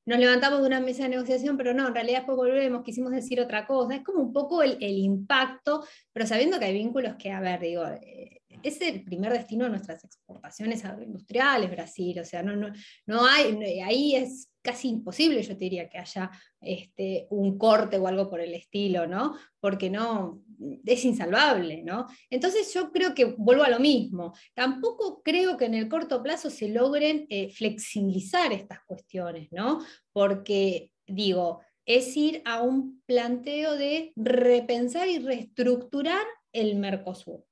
nos 0.07 0.19
levantamos 0.19 0.61
de 0.61 0.67
una 0.67 0.79
mesa 0.79 1.03
de 1.03 1.09
negociación, 1.09 1.57
pero 1.57 1.73
no, 1.73 1.85
en 1.85 1.93
realidad 1.93 2.19
después 2.19 2.37
volvemos, 2.37 2.81
quisimos 2.81 3.11
decir 3.11 3.41
otra 3.41 3.67
cosa. 3.67 3.95
Es 3.95 4.03
como 4.03 4.23
un 4.23 4.31
poco 4.31 4.63
el, 4.63 4.77
impacto, 4.79 5.83
pero 6.13 6.25
sabiendo 6.25 6.57
que 6.57 6.65
hay 6.65 6.73
vínculos 6.73 7.17
que, 7.17 7.29
a 7.29 7.41
ver, 7.41 7.59
digo, 7.59 7.85
eh, 7.85 8.41
es 8.63 8.81
el 8.81 9.03
primer 9.03 9.33
destino 9.33 9.65
de 9.65 9.71
nuestras 9.71 10.03
exportaciones 10.03 10.83
agroindustriales, 10.85 11.71
Brasil, 11.71 12.19
o 12.19 12.25
sea, 12.25 12.43
no, 12.43 12.55
no, 12.55 12.71
no 13.05 13.25
hay, 13.25 13.79
ahí 13.81 14.15
es 14.15 14.51
casi 14.61 14.89
imposible, 14.89 15.41
yo 15.41 15.55
te 15.55 15.63
diría, 15.63 15.87
que 15.87 15.97
haya 15.97 16.29
este, 16.59 17.25
un 17.29 17.57
corte 17.57 17.97
o 17.97 18.07
algo 18.07 18.29
por 18.29 18.41
el 18.41 18.53
estilo, 18.53 19.07
¿no? 19.07 19.37
Porque 19.61 19.89
no, 19.89 20.43
es 20.85 21.05
insalvable, 21.05 21.83
¿no? 21.83 22.05
Entonces 22.29 22.73
yo 22.73 22.91
creo 22.91 23.13
que 23.15 23.25
vuelvo 23.37 23.63
a 23.63 23.69
lo 23.69 23.79
mismo. 23.79 24.33
Tampoco 24.53 25.21
creo 25.23 25.55
que 25.55 25.65
en 25.65 25.75
el 25.75 25.87
corto 25.87 26.21
plazo 26.21 26.49
se 26.49 26.67
logren 26.67 27.25
eh, 27.29 27.49
flexibilizar 27.49 28.51
estas 28.51 28.79
cuestiones, 28.85 29.47
¿no? 29.51 29.79
Porque, 30.11 30.91
digo, 31.05 31.61
es 31.85 32.17
ir 32.17 32.41
a 32.43 32.61
un 32.61 33.01
planteo 33.05 33.77
de 33.77 34.11
repensar 34.17 35.07
y 35.07 35.19
reestructurar 35.19 36.25
el 36.51 36.75
Mercosur. 36.75 37.46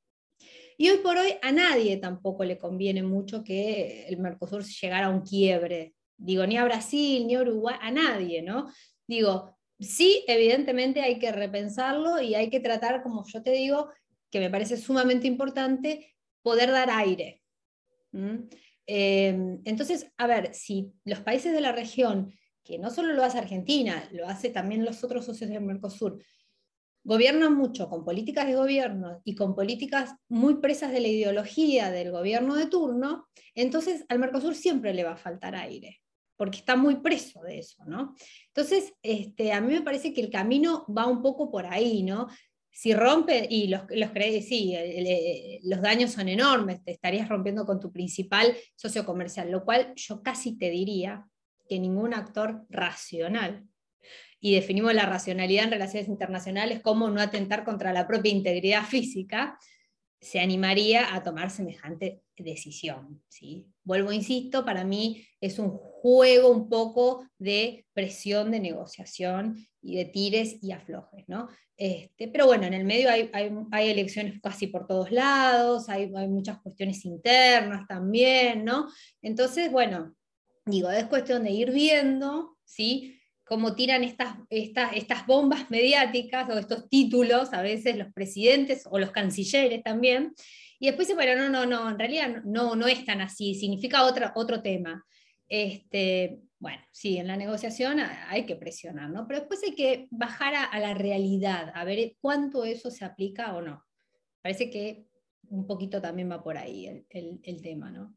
Y 0.77 0.89
hoy 0.89 0.97
por 0.97 1.17
hoy 1.17 1.35
a 1.41 1.51
nadie 1.51 1.97
tampoco 1.97 2.43
le 2.43 2.57
conviene 2.57 3.03
mucho 3.03 3.43
que 3.43 4.05
el 4.07 4.17
Mercosur 4.17 4.63
llegara 4.63 5.07
a 5.07 5.09
un 5.09 5.21
quiebre. 5.21 5.93
Digo, 6.17 6.45
ni 6.45 6.57
a 6.57 6.65
Brasil, 6.65 7.25
ni 7.27 7.35
a 7.35 7.41
Uruguay, 7.41 7.75
a 7.81 7.91
nadie, 7.91 8.41
¿no? 8.41 8.71
Digo, 9.07 9.57
sí, 9.79 10.23
evidentemente 10.27 11.01
hay 11.01 11.19
que 11.19 11.31
repensarlo 11.31 12.21
y 12.21 12.35
hay 12.35 12.49
que 12.49 12.59
tratar, 12.59 13.03
como 13.03 13.25
yo 13.25 13.41
te 13.41 13.51
digo, 13.51 13.89
que 14.29 14.39
me 14.39 14.49
parece 14.49 14.77
sumamente 14.77 15.27
importante, 15.27 16.13
poder 16.41 16.71
dar 16.71 16.89
aire. 16.89 17.41
Em, 18.85 19.61
entonces, 19.65 20.11
a 20.17 20.27
ver, 20.27 20.53
si 20.53 20.91
los 21.03 21.19
países 21.19 21.53
de 21.53 21.61
la 21.61 21.71
región 21.71 22.33
que 22.63 22.79
no 22.79 22.89
solo 22.89 23.13
lo 23.13 23.23
hace 23.23 23.37
Argentina, 23.37 24.09
lo 24.11 24.27
hace 24.27 24.49
también 24.49 24.83
los 24.83 25.03
otros 25.03 25.25
socios 25.25 25.49
del 25.49 25.61
Mercosur, 25.61 26.21
gobiernan 27.05 27.55
mucho 27.55 27.87
con 27.87 28.03
políticas 28.03 28.47
de 28.47 28.55
gobierno 28.55 29.21
y 29.23 29.35
con 29.35 29.55
políticas 29.55 30.15
muy 30.27 30.55
presas 30.55 30.91
de 30.91 30.99
la 30.99 31.07
ideología 31.07 31.91
del 31.91 32.11
gobierno 32.11 32.55
de 32.55 32.65
turno, 32.65 33.27
entonces 33.53 34.03
al 34.09 34.19
Mercosur 34.19 34.55
siempre 34.55 34.93
le 34.93 35.03
va 35.03 35.13
a 35.13 35.17
faltar 35.17 35.55
aire, 35.55 36.01
porque 36.35 36.57
está 36.57 36.75
muy 36.75 36.95
preso 36.95 37.41
de 37.43 37.59
eso, 37.59 37.85
¿no? 37.85 38.15
Entonces, 38.47 38.91
este, 39.03 39.53
a 39.53 39.61
mí 39.61 39.71
me 39.71 39.83
parece 39.83 40.13
que 40.13 40.21
el 40.21 40.31
camino 40.31 40.83
va 40.87 41.05
un 41.05 41.21
poco 41.21 41.51
por 41.51 41.67
ahí, 41.67 42.01
¿no? 42.01 42.27
Si 42.71 42.93
rompe, 42.93 43.47
y 43.49 43.67
los, 43.67 43.83
los 43.89 44.09
sí, 44.43 44.75
los 45.63 45.81
daños 45.81 46.11
son 46.11 46.27
enormes, 46.27 46.83
te 46.83 46.91
estarías 46.91 47.29
rompiendo 47.29 47.65
con 47.65 47.79
tu 47.79 47.91
principal 47.91 48.53
socio 48.75 49.05
comercial, 49.05 49.51
lo 49.51 49.63
cual 49.63 49.93
yo 49.95 50.23
casi 50.23 50.57
te 50.57 50.71
diría 50.71 51.25
que 51.69 51.79
ningún 51.79 52.15
actor 52.15 52.65
racional, 52.69 53.63
y 54.45 54.53
definimos 54.53 54.93
la 54.93 55.07
racionalidad 55.07 55.63
en 55.63 55.71
relaciones 55.71 56.07
internacionales 56.07 56.79
como 56.79 57.09
no 57.09 57.19
atentar 57.19 57.63
contra 57.63 57.91
la 57.91 58.05
propia 58.05 58.31
integridad 58.31 58.83
física, 58.83 59.57
se 60.21 60.39
animaría 60.39 61.15
a 61.15 61.23
tomar 61.23 61.49
semejante 61.49 62.21
decisión. 62.37 63.23
¿sí? 63.27 63.65
Vuelvo, 63.83 64.11
insisto, 64.11 64.63
para 64.63 64.83
mí 64.83 65.25
es 65.41 65.57
un 65.57 65.71
juego 65.71 66.49
un 66.49 66.69
poco 66.69 67.27
de 67.39 67.87
presión 67.93 68.51
de 68.51 68.59
negociación 68.59 69.65
y 69.81 69.95
de 69.95 70.05
tires 70.05 70.61
y 70.61 70.73
aflojes. 70.73 71.23
¿no? 71.27 71.49
Este, 71.75 72.27
pero 72.27 72.45
bueno, 72.45 72.67
en 72.67 72.75
el 72.75 72.85
medio 72.85 73.09
hay, 73.09 73.31
hay, 73.33 73.89
elecciones 73.89 74.39
casi 74.43 74.67
por 74.67 74.85
todos 74.85 75.11
lados, 75.11 75.89
hay, 75.89 76.13
hay, 76.15 76.27
muchas 76.27 76.61
cuestiones 76.61 77.03
internas 77.03 77.87
también, 77.87 78.63
¿no? 78.63 78.89
Entonces, 79.23 79.71
bueno, 79.71 80.15
digo, 80.67 80.91
es 80.91 81.05
cuestión 81.05 81.43
de 81.45 81.49
ir 81.49 81.71
viendo, 81.71 82.59
¿sí? 82.63 83.19
Cómo 83.45 83.75
tiran 83.75 84.03
estas, 84.03 85.27
bombas 85.27 85.69
mediáticas 85.69 86.49
o 86.49 86.57
estos 86.57 86.89
títulos, 86.89 87.53
a 87.53 87.61
veces 87.61 87.95
los 87.95 88.11
presidentes 88.13 88.87
o 88.89 88.99
los 88.99 89.11
cancilleres 89.11 89.83
también, 89.83 90.33
y 90.79 90.87
después 90.87 91.07
se 91.07 91.13
bueno, 91.13 91.35
no, 91.35 91.49
no, 91.49 91.65
no, 91.65 91.89
en 91.89 91.99
realidad 91.99 92.43
no, 92.43 92.75
no 92.75 92.87
es 92.87 93.05
tan 93.05 93.21
así, 93.21 93.55
significa 93.55 94.03
otro, 94.03 94.31
otro 94.35 94.61
tema. 94.61 95.05
Este, 95.47 96.39
bueno, 96.59 96.81
sí, 96.91 97.17
en 97.17 97.27
la 97.27 97.37
negociación 97.37 97.99
hay 97.99 98.45
que 98.45 98.55
presionar, 98.55 99.09
¿no? 99.09 99.27
Pero 99.27 99.39
después 99.39 99.61
hay 99.63 99.75
que 99.75 100.07
bajar 100.09 100.53
a, 100.55 100.79
la 100.79 100.93
realidad, 100.93 101.71
a 101.75 101.85
ver 101.85 102.15
cuánto 102.19 102.65
eso 102.65 102.91
se 102.91 103.05
aplica 103.05 103.55
o 103.55 103.61
no. 103.61 103.83
Parece 104.41 104.69
que 104.69 105.05
un 105.49 105.67
poquito 105.67 106.01
también 106.01 106.29
va 106.31 106.43
por 106.43 106.57
ahí 106.57 107.05
el 107.09 107.61
tema, 107.61 107.91
¿no? 107.91 108.15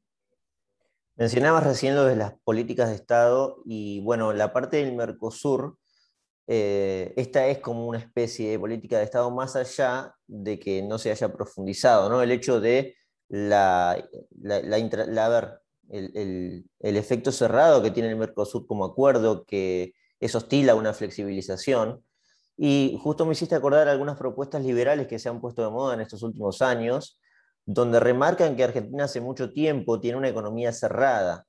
Mencionabas 1.19 1.65
recién 1.65 1.97
lo 1.97 2.05
de 2.05 2.15
las 2.15 2.35
políticas 2.45 2.91
de 2.91 2.95
Estado 2.95 3.61
y 3.65 4.01
bueno, 4.03 4.33
la 4.33 4.53
parte 4.53 4.77
del 4.77 4.95
Mercosur, 4.95 5.77
eh, 6.47 7.13
esta 7.17 7.49
es 7.49 7.59
como 7.59 7.89
una 7.89 7.99
especie 7.99 8.53
de 8.53 8.59
política 8.59 8.99
de 8.99 9.05
Estado 9.05 9.29
más 9.33 9.57
allá 9.57 10.15
de 10.29 10.61
que 10.61 10.81
no 10.81 10.97
se 10.97 11.11
haya 11.11 11.33
profundizado, 11.33 12.09
¿no? 12.09 12.23
El 12.23 12.31
hecho 12.31 12.61
de 12.61 12.95
la, 13.29 14.01
ver, 14.31 15.61
el, 15.91 16.65
efecto 16.79 17.33
cerrado 17.33 17.83
que 17.83 17.91
tiene 17.91 18.11
el 18.11 18.17
Mercosur 18.17 18.65
como 18.69 18.85
acuerdo, 18.85 19.45
que 19.45 19.95
es 20.21 20.37
hostil 20.37 20.71
a 20.71 20.77
una 20.77 20.95
flexibilización. 20.95 22.01
Y 22.57 22.97
justo 23.03 23.27
me 23.27 23.33
hiciste 23.33 23.57
acordar 23.57 23.89
algunas 23.89 24.17
propuestas 24.17 24.63
liberales 24.63 25.09
que 25.09 25.19
se 25.19 25.29
han 25.29 25.41
puesto 25.41 25.65
de 25.65 25.71
moda 25.71 25.95
en 25.95 26.01
estos 26.01 26.23
últimos 26.23 26.63
años, 26.63 27.19
donde 27.71 28.01
remarcan 28.01 28.57
que 28.57 28.65
Argentina 28.65 29.05
hace 29.05 29.21
mucho 29.21 29.53
tiempo 29.53 30.01
tiene 30.01 30.17
una 30.17 30.31
economía 30.31 30.73
cerrada. 30.73 31.45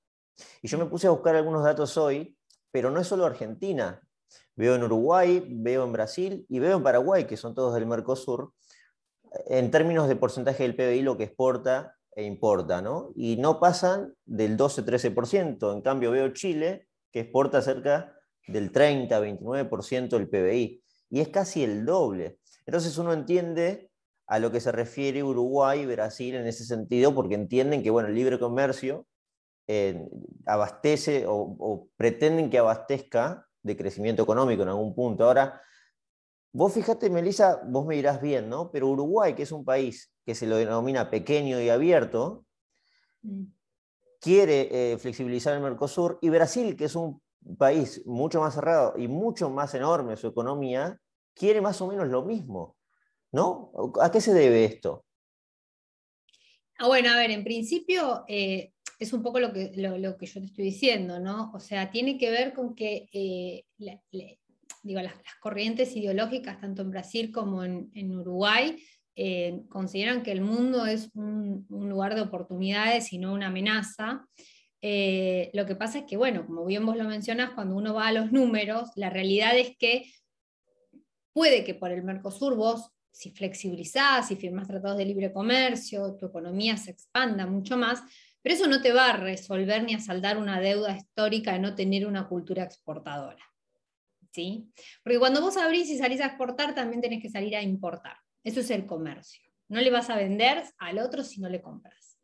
Y 0.61 0.67
yo 0.67 0.77
me 0.77 0.85
puse 0.85 1.07
a 1.07 1.11
buscar 1.11 1.37
algunos 1.37 1.63
datos 1.63 1.95
hoy, 1.95 2.35
pero 2.71 2.91
no 2.91 2.99
es 2.99 3.07
solo 3.07 3.25
Argentina. 3.25 4.01
Veo 4.53 4.75
en 4.75 4.83
Uruguay, 4.83 5.41
veo 5.49 5.85
en 5.85 5.93
Brasil 5.93 6.45
y 6.49 6.59
veo 6.59 6.75
en 6.75 6.83
Paraguay, 6.83 7.23
que 7.23 7.37
son 7.37 7.55
todos 7.55 7.73
del 7.73 7.85
Mercosur, 7.85 8.51
en 9.47 9.71
términos 9.71 10.09
de 10.09 10.17
porcentaje 10.17 10.63
del 10.63 10.75
PBI 10.75 11.03
lo 11.03 11.15
que 11.15 11.23
exporta 11.23 11.95
e 12.13 12.23
importa, 12.23 12.81
¿no? 12.81 13.13
Y 13.15 13.37
no 13.37 13.61
pasan 13.61 14.13
del 14.25 14.57
12-13%. 14.57 15.71
En 15.71 15.81
cambio, 15.81 16.11
veo 16.11 16.33
Chile, 16.33 16.89
que 17.13 17.21
exporta 17.21 17.61
cerca 17.61 18.13
del 18.45 18.73
30-29% 18.73 20.09
del 20.09 20.27
PBI. 20.27 20.83
Y 21.11 21.21
es 21.21 21.29
casi 21.29 21.63
el 21.63 21.85
doble. 21.85 22.39
Entonces 22.65 22.97
uno 22.97 23.13
entiende 23.13 23.88
a 24.29 24.37
lo 24.37 24.51
que 24.51 24.59
se 24.59 24.71
refiere 24.71 25.23
Uruguay 25.23 25.81
y 25.81 25.85
Brasil 25.87 26.35
en 26.35 26.45
ese 26.45 26.63
sentido, 26.63 27.15
porque 27.15 27.33
entienden 27.33 27.81
que 27.81 27.89
bueno, 27.89 28.09
el 28.09 28.15
libre 28.15 28.37
comercio 28.37 29.07
eh, 29.67 30.07
abastece 30.45 31.25
o, 31.27 31.89
pretenden 31.97 32.51
que 32.51 32.59
abastezca 32.59 33.47
de 33.63 33.75
crecimiento 33.75 34.21
económico 34.21 34.61
en 34.61 34.69
algún 34.69 34.93
punto. 34.93 35.25
Ahora, 35.25 35.59
vos 36.53 36.71
fíjate, 36.71 37.09
Melissa, 37.09 37.59
vos 37.65 37.87
me 37.87 37.95
dirás 37.95 38.21
bien, 38.21 38.49
¿no? 38.49 38.69
Pero 38.69 38.89
Uruguay, 38.89 39.33
que 39.33 39.43
es 39.43 39.51
un 39.51 39.65
país 39.65 40.13
que 40.23 40.35
se 40.35 40.45
lo 40.45 40.57
denomina 40.57 41.09
pequeño 41.09 41.59
y 41.59 41.69
abierto, 41.69 42.45
mm. 43.23 43.45
quiere 44.21 44.93
eh, 44.93 44.97
flexibilizar 44.99 45.55
el 45.55 45.61
Mercosur, 45.61 46.19
y 46.21 46.29
Brasil, 46.29 46.75
que 46.75 46.85
es 46.85 46.95
un 46.95 47.19
país 47.57 48.05
mucho 48.05 48.41
más 48.41 48.53
cerrado 48.53 48.93
y 48.95 49.07
mucho 49.07 49.49
más 49.49 49.73
enorme 49.73 50.17
su 50.17 50.27
economía, 50.27 50.99
quiere 51.33 51.61
más 51.61 51.81
o 51.81 51.87
menos 51.87 52.09
lo 52.09 52.23
mismo. 52.23 52.78
¿No? 53.31 53.71
¿A 54.01 54.11
qué 54.11 54.21
se 54.21 54.33
debe 54.33 54.65
esto? 54.65 55.05
Ah, 56.81 56.87
bueno, 56.87 57.11
a 57.11 57.17
ver, 57.17 57.31
en 57.31 57.43
principio 57.43 58.23
eh, 58.29 58.71
es 58.99 59.11
un 59.11 59.21
poco 59.21 59.41
lo 59.41 59.51
que, 59.51 59.73
lo, 59.75 60.17
que 60.17 60.25
yo 60.25 60.39
te 60.39 60.45
estoy 60.45 60.63
diciendo, 60.63 61.19
¿no? 61.19 61.51
O 61.53 61.59
sea, 61.59 61.91
tiene 61.91 62.17
que 62.17 62.29
ver 62.29 62.53
con 62.53 62.73
que 62.73 63.09
eh, 63.11 63.65
digo, 64.83 65.01
las, 65.01 65.13
corrientes 65.41 65.93
ideológicas, 65.97 66.61
tanto 66.61 66.81
en 66.81 66.91
Brasil 66.91 67.31
como 67.33 67.65
en, 67.65 68.15
Uruguay, 68.15 68.81
eh, 69.15 69.61
consideran 69.67 70.23
que 70.23 70.31
el 70.31 70.39
mundo 70.39 70.85
es 70.85 71.09
un, 71.15 71.65
lugar 71.69 72.15
de 72.15 72.21
oportunidades 72.21 73.11
y 73.11 73.17
no 73.17 73.33
una 73.33 73.47
amenaza. 73.47 74.25
lo 74.81 75.65
que 75.65 75.75
pasa 75.77 75.99
es 75.99 76.05
que, 76.05 76.15
bueno, 76.15 76.45
como 76.45 76.65
bien 76.65 76.85
vos 76.85 76.95
lo 76.95 77.03
mencionás, 77.03 77.51
cuando 77.51 77.75
uno 77.75 77.93
va 77.93 78.07
a 78.07 78.13
los 78.13 78.31
números, 78.31 78.89
la 78.95 79.09
realidad 79.09 79.57
es 79.57 79.75
que 79.77 80.05
puede 81.33 81.65
que 81.65 81.75
por 81.75 81.91
el 81.91 82.03
Mercosur 82.03 82.55
vos 82.55 82.93
si 83.11 83.31
flexibilizás, 83.31 84.27
si 84.27 84.35
firmas 84.35 84.67
tratados 84.67 84.97
de 84.97 85.05
libre 85.05 85.33
comercio, 85.33 86.15
tu 86.15 86.27
economía 86.27 86.77
se 86.77 86.91
expanda 86.91 87.45
mucho 87.45 87.77
más, 87.77 88.01
pero 88.41 88.55
eso 88.55 88.67
no 88.67 88.81
te 88.81 88.93
va 88.93 89.09
a 89.09 89.17
resolver 89.17 89.83
ni 89.83 89.93
a 89.93 89.99
saldar 89.99 90.37
una 90.37 90.59
deuda 90.61 90.95
histórica 90.95 91.53
de 91.53 91.59
no 91.59 91.75
tener 91.75 92.07
una 92.07 92.27
cultura 92.27 92.63
exportadora. 92.63 93.43
¿sí? 94.31 94.71
Porque 95.03 95.19
cuando 95.19 95.41
vos 95.41 95.57
abrís 95.57 95.89
y 95.89 95.97
salís 95.97 96.21
a 96.21 96.27
exportar, 96.27 96.75
también 96.75 97.01
tenés 97.01 97.21
que 97.21 97.29
salir 97.29 97.55
a 97.55 97.61
importar. 97.61 98.17
Eso 98.43 98.59
es 98.59 98.69
el 98.71 98.85
comercio. 98.85 99.43
No 99.67 99.81
le 99.81 99.91
vas 99.91 100.09
a 100.09 100.15
vender 100.15 100.63
al 100.77 100.99
otro 100.99 101.23
si 101.23 101.41
no 101.41 101.49
le 101.49 101.61
compras. 101.61 102.17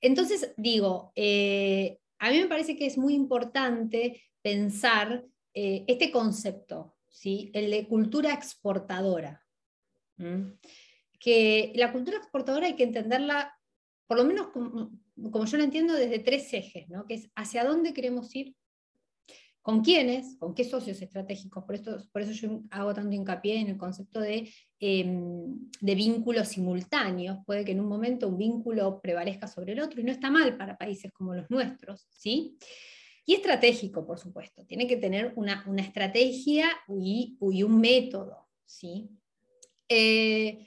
Entonces, 0.00 0.52
digo, 0.56 1.12
eh, 1.14 1.98
a 2.18 2.30
mí 2.30 2.40
me 2.40 2.48
parece 2.48 2.76
que 2.76 2.86
es 2.86 2.98
muy 2.98 3.14
importante 3.14 4.22
pensar 4.42 5.24
eh, 5.54 5.84
este 5.86 6.10
concepto, 6.10 6.96
¿sí? 7.08 7.50
el 7.54 7.70
de 7.70 7.86
cultura 7.86 8.32
exportadora. 8.32 9.43
Que 11.18 11.72
la 11.74 11.92
cultura 11.92 12.18
exportadora 12.18 12.66
hay 12.66 12.76
que 12.76 12.84
entenderla, 12.84 13.58
por 14.06 14.18
lo 14.18 14.24
menos 14.24 14.48
como, 14.48 14.90
yo 15.16 15.56
la 15.56 15.64
entiendo, 15.64 15.94
desde 15.94 16.18
tres 16.18 16.52
ejes, 16.52 16.88
¿no? 16.88 17.06
que 17.06 17.14
es 17.14 17.30
hacia 17.34 17.64
dónde 17.64 17.94
queremos 17.94 18.34
ir, 18.34 18.54
con 19.64 19.82
quiénes, 19.82 20.36
con 20.38 20.54
qué 20.54 20.62
socios 20.62 21.00
estratégicos. 21.00 21.64
Por, 21.64 21.74
esto, 21.74 21.96
por 22.12 22.20
eso 22.20 22.32
yo 22.32 22.60
hago 22.70 22.92
tanto 22.92 23.16
hincapié 23.16 23.60
en 23.60 23.68
el 23.68 23.78
concepto 23.78 24.20
de, 24.20 24.52
em, 24.78 25.70
de 25.80 25.94
vínculos 25.94 26.48
simultáneos. 26.48 27.38
Puede 27.46 27.64
que 27.64 27.72
en 27.72 27.80
un 27.80 27.86
momento 27.86 28.28
un 28.28 28.36
vínculo 28.36 29.00
prevalezca 29.00 29.48
sobre 29.48 29.72
el 29.72 29.80
otro 29.80 30.02
y 30.02 30.04
no 30.04 30.12
está 30.12 30.30
mal 30.30 30.58
para 30.58 30.76
países 30.76 31.10
como 31.12 31.34
los 31.34 31.48
nuestros. 31.48 32.06
¿sí? 32.10 32.58
Y 33.24 33.34
estratégico, 33.34 34.06
por 34.06 34.18
supuesto. 34.18 34.66
Tiene 34.66 34.86
que 34.86 34.98
tener 34.98 35.32
una, 35.34 35.64
estrategia 35.78 36.68
y, 36.86 37.38
un 37.40 37.80
método. 37.80 38.48
¿sí? 38.66 39.08
Eh, 39.88 40.66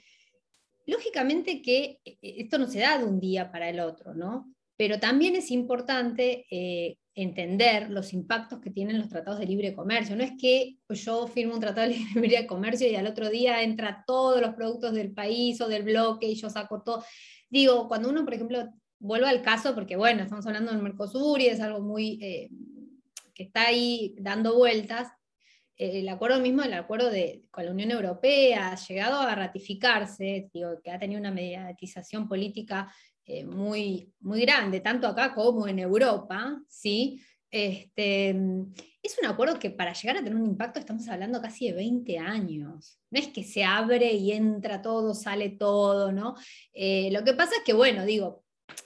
lógicamente 0.86 1.62
que 1.62 2.00
eh, 2.04 2.18
esto 2.20 2.58
no 2.58 2.66
se 2.66 2.80
da 2.80 2.98
de 2.98 3.04
un 3.04 3.20
día 3.20 3.50
para 3.50 3.68
el 3.68 3.80
otro, 3.80 4.14
¿no? 4.14 4.54
Pero 4.76 5.00
también 5.00 5.34
es 5.34 5.50
importante 5.50 6.46
eh, 6.50 6.98
entender 7.14 7.90
los 7.90 8.12
impactos 8.12 8.60
que 8.60 8.70
tienen 8.70 8.98
los 8.98 9.08
tratados 9.08 9.40
de 9.40 9.46
libre 9.46 9.74
comercio. 9.74 10.14
No 10.14 10.22
es 10.22 10.32
que 10.40 10.76
yo 10.88 11.26
firmo 11.26 11.54
un 11.54 11.60
tratado 11.60 11.88
de 11.88 11.96
libre 12.14 12.46
comercio 12.46 12.88
y 12.88 12.94
al 12.94 13.08
otro 13.08 13.28
día 13.28 13.62
entra 13.62 14.04
todos 14.06 14.40
los 14.40 14.54
productos 14.54 14.92
del 14.92 15.12
país 15.12 15.60
o 15.60 15.68
del 15.68 15.82
bloque 15.82 16.28
y 16.28 16.36
yo 16.36 16.48
saco 16.48 16.82
todo. 16.82 17.04
Digo, 17.50 17.88
cuando 17.88 18.08
uno, 18.08 18.24
por 18.24 18.34
ejemplo, 18.34 18.68
vuelvo 19.00 19.26
al 19.26 19.42
caso, 19.42 19.74
porque 19.74 19.96
bueno, 19.96 20.22
estamos 20.22 20.46
hablando 20.46 20.70
del 20.70 20.82
Mercosur 20.82 21.40
y 21.40 21.46
es 21.46 21.60
algo 21.60 21.80
muy 21.80 22.18
eh, 22.22 22.50
que 23.34 23.44
está 23.44 23.66
ahí 23.66 24.14
dando 24.18 24.56
vueltas, 24.56 25.08
eh, 25.08 25.17
el 25.78 26.08
acuerdo 26.08 26.40
mismo, 26.40 26.62
el 26.62 26.74
acuerdo 26.74 27.10
de, 27.10 27.44
con 27.50 27.64
la 27.64 27.70
Unión 27.70 27.92
Europea, 27.92 28.72
ha 28.72 28.76
llegado 28.76 29.20
a 29.20 29.34
ratificarse, 29.34 30.50
digo, 30.52 30.80
que 30.82 30.90
ha 30.90 30.98
tenido 30.98 31.20
una 31.20 31.30
mediatización 31.30 32.28
política 32.28 32.92
eh, 33.24 33.44
muy, 33.44 34.12
muy 34.20 34.40
grande, 34.40 34.80
tanto 34.80 35.06
acá 35.06 35.34
como 35.34 35.68
en 35.68 35.78
Europa, 35.78 36.60
¿sí? 36.68 37.22
Este, 37.50 38.30
es 39.02 39.16
un 39.22 39.28
acuerdo 39.28 39.58
que 39.58 39.70
para 39.70 39.92
llegar 39.92 40.16
a 40.16 40.22
tener 40.24 40.34
un 40.34 40.46
impacto 40.46 40.80
estamos 40.80 41.08
hablando 41.08 41.40
casi 41.40 41.68
de 41.68 41.74
20 41.74 42.18
años. 42.18 42.98
No 43.10 43.20
es 43.20 43.28
que 43.28 43.44
se 43.44 43.64
abre 43.64 44.12
y 44.12 44.32
entra 44.32 44.82
todo, 44.82 45.14
sale 45.14 45.50
todo, 45.50 46.12
¿no? 46.12 46.34
Eh, 46.72 47.08
lo 47.12 47.24
que 47.24 47.34
pasa 47.34 47.52
es 47.56 47.62
que, 47.64 47.72
bueno, 47.72 48.04
digo, 48.04 48.44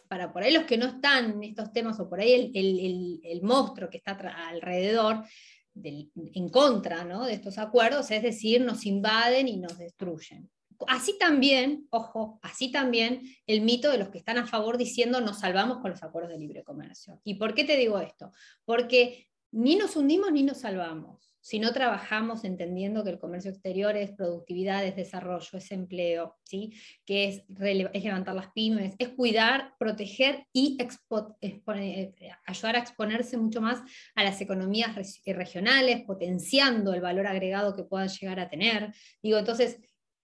para 0.08 0.32
por 0.32 0.42
ahí 0.42 0.52
los 0.52 0.64
que 0.64 0.76
no 0.76 0.86
están 0.86 1.32
en 1.32 1.42
estos 1.44 1.72
temas 1.72 1.98
o 1.98 2.08
por 2.08 2.20
ahí 2.20 2.52
el, 2.54 3.20
el, 3.24 3.42
monstruo 3.42 3.90
que 3.90 3.96
está 3.96 4.12
alrededor, 4.48 5.24
en 5.74 6.48
contra 6.50 7.04
¿no? 7.04 7.24
de 7.24 7.34
estos 7.34 7.58
acuerdos, 7.58 8.10
es 8.10 8.22
decir, 8.22 8.60
nos 8.60 8.86
invaden 8.86 9.48
y 9.48 9.56
nos 9.56 9.78
destruyen. 9.78 10.50
Así 10.88 11.16
también, 11.18 11.86
ojo, 11.90 12.40
así 12.42 12.72
también 12.72 13.22
el 13.46 13.60
mito 13.60 13.90
de 13.90 13.98
los 13.98 14.08
que 14.08 14.18
están 14.18 14.38
a 14.38 14.46
favor 14.46 14.78
diciendo 14.78 15.20
nos 15.20 15.40
salvamos 15.40 15.78
con 15.78 15.90
los 15.92 16.02
acuerdos 16.02 16.32
de 16.32 16.38
libre 16.38 16.64
comercio. 16.64 17.20
¿Y 17.24 17.34
por 17.34 17.54
qué 17.54 17.64
te 17.64 17.76
digo 17.76 18.00
esto? 18.00 18.32
Porque 18.64 19.28
ni 19.52 19.76
nos 19.76 19.96
hundimos 19.96 20.32
ni 20.32 20.42
nos 20.42 20.60
salvamos 20.60 21.31
si 21.42 21.58
no 21.58 21.72
trabajamos 21.72 22.44
entendiendo 22.44 23.02
que 23.02 23.10
el 23.10 23.18
comercio 23.18 23.50
exterior 23.50 23.96
es 23.96 24.12
productividad, 24.12 24.86
es 24.86 24.94
desarrollo, 24.94 25.58
es 25.58 25.72
empleo, 25.72 26.36
¿sí? 26.44 26.72
que 27.04 27.24
es, 27.24 27.42
levantar 27.48 28.36
las 28.36 28.52
pymes, 28.52 28.94
es 29.00 29.08
cuidar, 29.08 29.74
proteger 29.76 30.46
y 30.52 30.78
eh, 30.78 32.30
ayudar 32.46 32.76
a 32.76 32.78
exponerse 32.78 33.36
mucho 33.36 33.60
más 33.60 33.80
a 34.14 34.22
las 34.22 34.40
economías 34.40 34.94
regionales, 35.26 36.04
potenciando 36.06 36.94
el 36.94 37.00
valor 37.00 37.26
agregado 37.26 37.74
que 37.74 37.82
puedan 37.82 38.08
llegar 38.08 38.38
a 38.38 38.48
tener. 38.48 38.94
Digo, 39.20 39.36
entonces, 39.36 39.80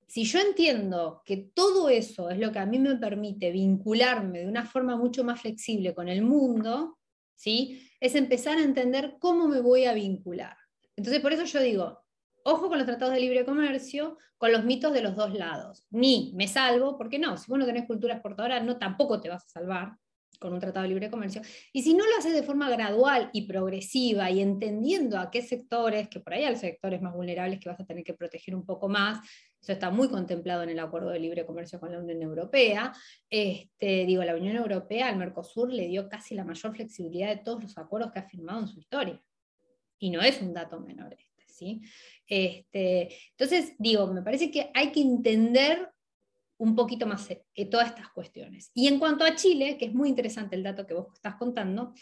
si 0.07 0.23
yo 0.23 0.39
entiendo 0.39 1.23
que 1.25 1.37
todo 1.53 1.89
eso 1.89 2.31
es 2.31 2.39
lo 2.39 2.53
que 2.53 2.61
a 2.61 2.67
mí 2.67 2.79
me 2.79 2.97
permite 2.97 3.51
vincularme 3.51 4.39
de 4.39 4.47
una 4.47 4.65
forma 4.65 4.97
mucho 4.97 5.25
más 5.25 5.41
flexible 5.41 5.97
con 5.97 6.09
el 6.09 6.23
mundo, 6.23 6.97
¿sí? 7.35 7.91
es 7.99 8.15
empezar 8.15 8.59
a 8.59 8.63
entender 8.63 9.17
cómo 9.19 9.49
me 9.49 9.61
voy 9.61 9.87
a 9.87 9.95
vincular. 9.95 10.57
Entonces, 10.99 11.23
por 11.23 11.33
eso 11.33 11.45
yo 11.45 11.61
digo, 11.61 12.05
ojo 12.43 12.69
con 12.69 12.76
los 12.76 12.87
tratados 12.87 13.14
de 13.14 13.21
libre 13.21 13.45
comercio, 13.45 14.19
con 14.37 14.50
los 14.50 14.64
mitos 14.64 14.93
de 14.93 15.00
los 15.00 15.14
dos 15.14 15.33
lados. 15.33 15.85
Ni 15.90 16.33
me 16.35 16.49
salvo, 16.49 16.99
porque 16.99 17.21
no, 17.21 17.37
si 17.37 17.49
vos 17.49 17.59
no 17.59 17.67
tenés 17.67 17.87
cultura 17.87 18.14
exportadora, 18.14 18.59
no 18.59 18.78
tampoco 18.78 19.21
te 19.21 19.28
vas 19.28 19.45
a 19.45 19.49
salvar 19.49 19.93
con 20.40 20.52
un 20.52 20.59
tratado 20.59 20.83
de 20.83 20.88
libre 20.88 21.09
comercio. 21.09 21.40
Y 21.73 21.83
si 21.83 21.95
no 21.95 22.05
lo 22.05 22.17
haces 22.19 22.33
de 22.33 22.43
forma 22.43 22.69
gradual 22.69 23.31
y 23.33 23.47
progresiva 23.47 24.28
y 24.31 24.40
entendiendo 24.40 25.19
a 25.19 25.31
qué 25.31 25.40
sectores, 25.40 26.09
que 26.09 26.19
por 26.19 26.35
ahí 26.35 26.45
hay 26.45 26.56
sectores 26.56 27.00
más 27.00 27.15
vulnerables 27.15 27.61
que 27.61 27.69
vas 27.69 27.78
a 27.78 27.87
tener 27.87 28.02
que 28.02 28.15
proteger 28.15 28.56
un 28.56 28.67
poco 28.67 28.89
más, 28.89 29.21
eso 29.61 29.73
está 29.73 29.91
muy 29.91 30.08
contemplado 30.08 30.65
en 30.65 30.71
el 30.71 30.80
acuerdo 30.80 31.11
de 31.11 31.21
libre 31.21 31.47
comercio 31.47 31.78
con 31.78 31.93
la 31.93 31.99
Unión 31.99 32.23
Europea. 32.23 32.93
Este, 33.30 34.04
digo, 34.04 34.25
la 34.25 34.34
Unión 34.34 34.56
Europea 34.56 35.08
al 35.08 35.17
Mercosur 35.17 35.73
le 35.73 35.87
dio 35.87 36.08
casi 36.08 36.34
la 36.34 36.45
mayor 36.45 36.75
flexibilidad 36.75 37.28
de 37.28 37.43
todos 37.43 37.63
los 37.63 37.78
acuerdos 37.78 38.11
que 38.13 38.19
ha 38.19 38.28
firmado 38.28 38.61
en 38.61 38.69
su 38.69 38.80
historia. 38.80 39.21
Y 39.99 40.11
no 40.11 40.21
es 40.23 40.41
un 40.41 40.54
dato 40.54 40.80
menor 40.80 41.15
este, 41.15 41.45
¿sí? 41.52 41.80
Este, 42.26 43.08
entonces, 43.30 43.75
digo, 43.78 44.06
me 44.13 44.23
parece 44.23 44.50
que 44.50 44.71
hay 44.75 44.93
que 44.93 45.00
entender 45.00 45.91
un 46.58 46.75
poquito 46.75 47.06
más 47.06 47.28
eh, 47.30 47.67
todas 47.67 47.89
estas 47.89 48.08
cuestiones. 48.11 48.71
Y 48.75 48.89
en 48.89 48.99
cuanto 48.99 49.25
a 49.25 49.34
Chile, 49.34 49.76
que 49.78 49.87
es 49.87 49.95
muy 49.95 50.08
interesante 50.08 50.56
el 50.56 50.63
dato 50.63 50.87
que 50.87 50.95
vos 50.95 51.06
estás 51.15 51.37
contando, 51.37 51.95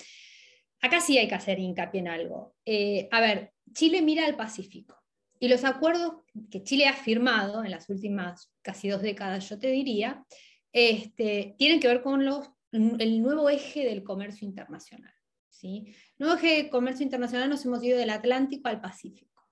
acá 0.80 1.00
sí 1.00 1.18
hay 1.18 1.28
que 1.28 1.34
hacer 1.34 1.58
hincapié 1.58 2.00
en 2.00 2.08
algo. 2.08 2.54
Eh, 2.64 3.08
a 3.10 3.20
ver, 3.20 3.52
Chile 3.72 4.02
mira 4.02 4.24
al 4.24 4.36
Pacífico. 4.36 4.96
Y 5.38 5.48
los 5.48 5.64
acuerdos 5.64 6.22
que 6.50 6.62
Chile 6.62 6.86
ha 6.86 6.94
firmado 6.94 7.62
en 7.62 7.70
las 7.70 7.90
últimas 7.90 8.50
casi 8.62 8.88
dos 8.88 9.02
décadas, 9.02 9.48
yo 9.48 9.58
te 9.58 9.68
diría, 9.68 10.24
este, 10.72 11.54
tienen 11.58 11.78
que 11.78 11.88
ver 11.88 12.02
con 12.02 12.24
los, 12.24 12.48
el 12.72 13.22
nuevo 13.22 13.50
eje 13.50 13.84
del 13.84 14.02
comercio 14.02 14.48
internacional. 14.48 15.12
¿Sí? 15.56 15.94
Nuevo 16.18 16.36
eje 16.36 16.62
de 16.62 16.70
comercio 16.70 17.04
internacional 17.04 17.48
nos 17.48 17.64
hemos 17.64 17.82
ido 17.82 17.98
del 17.98 18.10
Atlántico 18.10 18.68
al 18.68 18.80
Pacífico. 18.80 19.42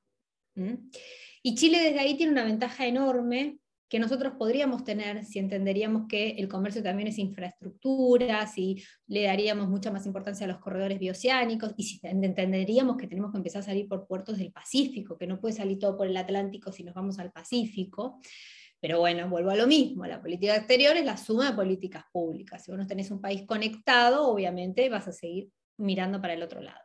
Y 1.42 1.54
Chile 1.56 1.80
desde 1.80 1.98
ahí 1.98 2.16
tiene 2.16 2.32
una 2.32 2.44
ventaja 2.44 2.86
enorme 2.86 3.58
que 3.88 3.98
nosotros 3.98 4.34
podríamos 4.38 4.82
tener 4.82 5.24
si 5.24 5.38
entenderíamos 5.38 6.06
que 6.08 6.30
el 6.30 6.48
comercio 6.48 6.82
también 6.82 7.08
es 7.08 7.18
infraestructura, 7.18 8.46
si 8.46 8.82
le 9.06 9.24
daríamos 9.24 9.68
mucha 9.68 9.90
más 9.90 10.06
importancia 10.06 10.46
a 10.46 10.48
los 10.48 10.58
corredores 10.58 10.98
bioceánicos 10.98 11.74
y 11.76 11.82
si 11.84 12.00
entenderíamos 12.02 12.96
que 12.96 13.06
tenemos 13.06 13.30
que 13.30 13.38
empezar 13.38 13.60
a 13.60 13.66
salir 13.66 13.86
por 13.86 14.06
puertos 14.06 14.38
del 14.38 14.52
Pacífico, 14.52 15.18
que 15.18 15.26
no 15.26 15.40
puede 15.40 15.54
salir 15.54 15.78
todo 15.78 15.96
por 15.96 16.06
el 16.06 16.16
Atlántico 16.16 16.72
si 16.72 16.82
nos 16.82 16.94
vamos 16.94 17.18
al 17.18 17.30
Pacífico. 17.30 18.20
Pero 18.80 19.00
bueno, 19.00 19.28
vuelvo 19.28 19.50
a 19.50 19.56
lo 19.56 19.66
mismo, 19.66 20.04
la 20.06 20.20
política 20.20 20.56
exterior 20.56 20.96
es 20.96 21.04
la 21.04 21.16
suma 21.16 21.50
de 21.50 21.56
políticas 21.56 22.04
públicas. 22.12 22.64
Si 22.64 22.70
vos 22.70 22.78
no 22.78 22.86
tenés 22.86 23.10
un 23.10 23.20
país 23.20 23.44
conectado, 23.46 24.28
obviamente 24.28 24.88
vas 24.88 25.08
a 25.08 25.12
seguir 25.12 25.50
mirando 25.78 26.20
para 26.20 26.34
el 26.34 26.42
otro 26.42 26.60
lado. 26.60 26.80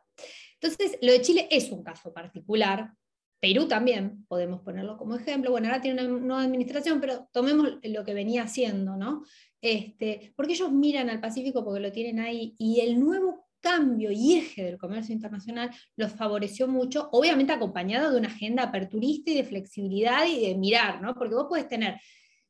Entonces, 0.60 0.98
lo 1.00 1.12
de 1.12 1.22
Chile 1.22 1.48
es 1.50 1.70
un 1.70 1.82
caso 1.82 2.12
particular, 2.12 2.92
Perú 3.40 3.66
también, 3.66 4.26
podemos 4.28 4.60
ponerlo 4.60 4.98
como 4.98 5.16
ejemplo. 5.16 5.50
Bueno, 5.50 5.68
ahora 5.68 5.80
tiene 5.80 6.04
una 6.04 6.18
nueva 6.18 6.42
administración, 6.42 7.00
pero 7.00 7.28
tomemos 7.32 7.78
lo 7.82 8.04
que 8.04 8.12
venía 8.12 8.42
haciendo, 8.42 8.96
¿no? 8.96 9.24
Este, 9.62 10.32
porque 10.36 10.52
ellos 10.52 10.70
miran 10.70 11.08
al 11.08 11.20
Pacífico 11.20 11.64
porque 11.64 11.80
lo 11.80 11.90
tienen 11.90 12.20
ahí 12.20 12.54
y 12.58 12.80
el 12.80 13.00
nuevo 13.00 13.46
cambio 13.60 14.10
y 14.10 14.36
eje 14.36 14.64
del 14.64 14.78
comercio 14.78 15.14
internacional 15.14 15.70
los 15.96 16.12
favoreció 16.12 16.66
mucho, 16.66 17.08
obviamente 17.12 17.52
acompañado 17.52 18.10
de 18.10 18.18
una 18.18 18.28
agenda 18.28 18.64
aperturista 18.64 19.30
y 19.30 19.34
de 19.34 19.44
flexibilidad 19.44 20.26
y 20.26 20.46
de 20.46 20.54
mirar, 20.54 21.00
¿no? 21.00 21.14
Porque 21.14 21.34
vos 21.34 21.46
puedes 21.48 21.68
tener, 21.68 21.98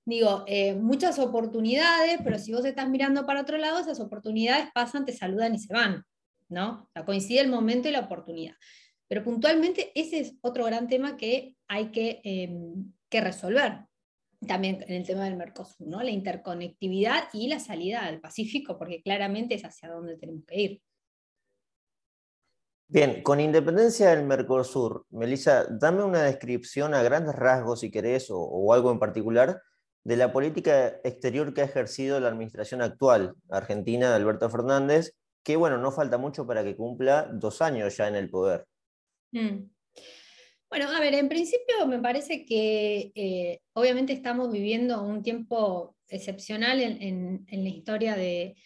digo, 0.05 0.44
eh, 0.46 0.74
muchas 0.74 1.18
oportunidades, 1.20 2.20
pero 2.24 2.38
si 2.38 2.53
vos 2.53 2.64
estás 2.64 2.88
mirando 2.88 3.26
para 3.26 3.42
otro 3.42 3.59
lado, 3.59 3.79
esas 3.79 4.00
oportunidades 4.00 4.68
pasan, 4.74 5.05
te 5.05 5.12
saludan 5.12 5.55
y 5.55 5.59
se 5.59 5.72
van, 5.72 6.05
¿no? 6.51 6.83
O 6.83 6.91
sea, 6.93 7.05
coincide 7.05 7.41
el 7.41 7.51
momento 7.51 7.89
y 7.89 7.93
la 7.93 8.01
oportunidad. 8.01 8.55
Pero 9.09 9.25
puntualmente 9.25 9.91
ese 9.95 10.21
es 10.21 10.35
otro 10.41 10.65
gran 10.65 10.87
tema 10.87 11.17
que 11.17 11.57
hay 11.67 11.91
em, 11.95 12.93
que, 13.09 13.21
resolver. 13.21 13.87
También 14.47 14.85
en 14.87 14.95
el 14.95 15.07
tema 15.07 15.25
del 15.25 15.37
Mercosur, 15.37 15.87
¿no? 15.87 16.03
la 16.03 16.11
interconectividad 16.11 17.25
y 17.33 17.49
la 17.49 17.59
salida 17.59 18.07
al 18.07 18.21
Pacífico, 18.21 18.79
porque 18.79 19.03
claramente 19.03 19.55
es 19.55 19.65
hacia 19.65 19.91
donde 19.91 20.17
tenemos 20.17 20.45
que 20.47 20.61
ir. 20.61 20.83
Bien, 22.87 23.23
con 23.23 23.41
independencia 23.41 24.11
del 24.11 24.25
Mercosur, 24.25 25.07
Melissa, 25.11 25.67
dame 25.69 26.03
una 26.03 26.23
descripción 26.23 26.95
a 26.95 27.03
grandes 27.03 27.35
rasgos, 27.35 27.81
si 27.81 27.91
querés, 27.91 28.31
o, 28.31 28.39
o, 28.39 28.73
algo 28.73 28.91
en 28.91 28.99
particular, 28.99 29.61
de 30.05 30.17
la 30.17 30.33
política 30.33 31.01
exterior 31.05 31.53
que 31.53 31.63
ha 31.63 31.65
ejercido 31.65 32.19
la 32.21 32.29
administración 32.29 32.81
actual 32.81 33.35
argentina 33.51 34.09
de 34.09 34.17
Alberto 34.17 34.49
Fernández, 34.51 35.15
que 35.42 35.57
bueno, 35.57 35.79
no 35.79 35.90
falta 35.90 36.18
mucho 36.18 36.46
para 36.46 36.64
que 36.64 36.76
cumpla 36.76 37.29
dos 37.33 37.62
años 37.62 37.96
ya 37.96 38.09
en 38.09 38.16
el 38.16 38.31
poder. 38.31 38.66
Mm. 39.33 39.70
Bueno, 40.68 40.88
a 40.88 41.00
ver, 41.00 41.14
en 41.14 41.29
principio 41.29 41.87
me 41.87 41.98
parece 41.98 42.44
que 42.44 43.11
eh, 43.14 43.61
obviamente 43.72 44.12
estamos 44.12 44.53
viviendo 44.53 45.03
un 45.03 45.22
tiempo 45.22 45.96
excepcional 46.07 46.81
en, 46.81 47.44
la 47.50 47.68
historia 47.68 48.14
de, 48.14 48.57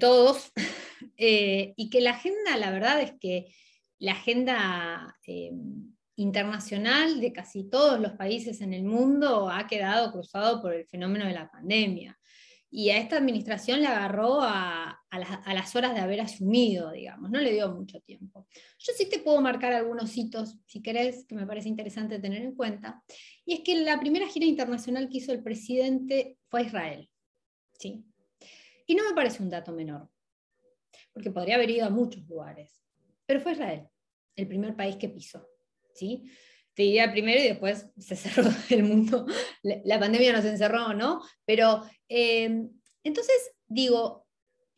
todos 0.00 0.52
eh, 1.16 1.74
y 1.76 1.90
que 1.90 2.00
la 2.00 2.10
agenda, 2.10 2.56
la 2.56 2.70
verdad 2.70 3.02
es 3.02 3.12
que 3.20 3.54
la 3.98 4.12
agenda 4.12 5.18
eh, 5.26 5.50
internacional 6.16 7.20
de 7.20 7.32
casi 7.32 7.68
todos 7.68 8.00
los 8.00 8.12
países 8.12 8.60
en 8.60 8.72
el 8.72 8.84
mundo 8.84 9.50
ha 9.50 9.66
quedado 9.66 10.12
cruzado 10.12 10.62
por 10.62 10.72
el 10.72 10.86
fenómeno 10.86 11.26
de 11.26 11.34
la 11.34 11.50
pandemia 11.50 12.17
y 12.70 12.90
a 12.90 12.98
esta 12.98 13.16
administración 13.16 13.80
le 13.80 13.86
agarró 13.86 14.40
a, 14.42 15.00
las, 15.10 15.74
horas 15.74 15.94
de 15.94 16.00
haber 16.00 16.20
asumido, 16.20 16.92
digamos, 16.92 17.30
no 17.30 17.40
le 17.40 17.52
dio 17.52 17.70
mucho 17.74 18.00
tiempo. 18.00 18.46
Yo 18.78 18.92
sí 18.96 19.08
te 19.08 19.20
puedo 19.20 19.40
marcar 19.40 19.72
algunos 19.72 20.16
hitos, 20.16 20.58
si 20.66 20.82
querés, 20.82 21.24
que 21.26 21.34
me 21.34 21.46
parece 21.46 21.68
interesante 21.68 22.18
tener 22.18 22.42
en 22.42 22.54
cuenta, 22.54 23.02
y 23.44 23.54
es 23.54 23.60
que 23.60 23.76
la 23.80 23.98
primera 23.98 24.26
gira 24.26 24.46
internacional 24.46 25.08
que 25.08 25.18
hizo 25.18 25.32
el 25.32 25.42
presidente 25.42 26.38
fue 26.48 26.60
a 26.60 26.64
Israel, 26.64 27.10
¿sí? 27.72 28.04
Y 28.86 28.94
no 28.94 29.08
me 29.08 29.14
parece 29.14 29.42
un 29.42 29.50
dato 29.50 29.72
menor, 29.72 30.08
porque 31.12 31.30
podría 31.30 31.54
haber 31.54 31.70
ido 31.70 31.86
a 31.86 31.90
muchos 31.90 32.26
lugares. 32.28 32.82
pero 33.26 33.40
fue 33.40 33.52
Israel, 33.52 33.88
el 34.36 34.46
primer 34.46 34.74
país 34.76 34.96
que 34.96 35.08
pisó. 35.08 35.46
¿sí? 35.98 36.30
Te 36.78 37.08
primero 37.10 37.40
y 37.40 37.48
después 37.48 37.86
se 37.98 38.14
cerró 38.14 38.48
el 38.70 38.84
mundo, 38.84 39.26
la, 39.64 39.98
pandemia 39.98 40.32
nos 40.32 40.44
encerró, 40.44 40.94
¿no? 40.94 41.20
Pero 41.44 41.82
em, 42.08 42.70
entonces, 43.02 43.50
digo, 43.66 44.28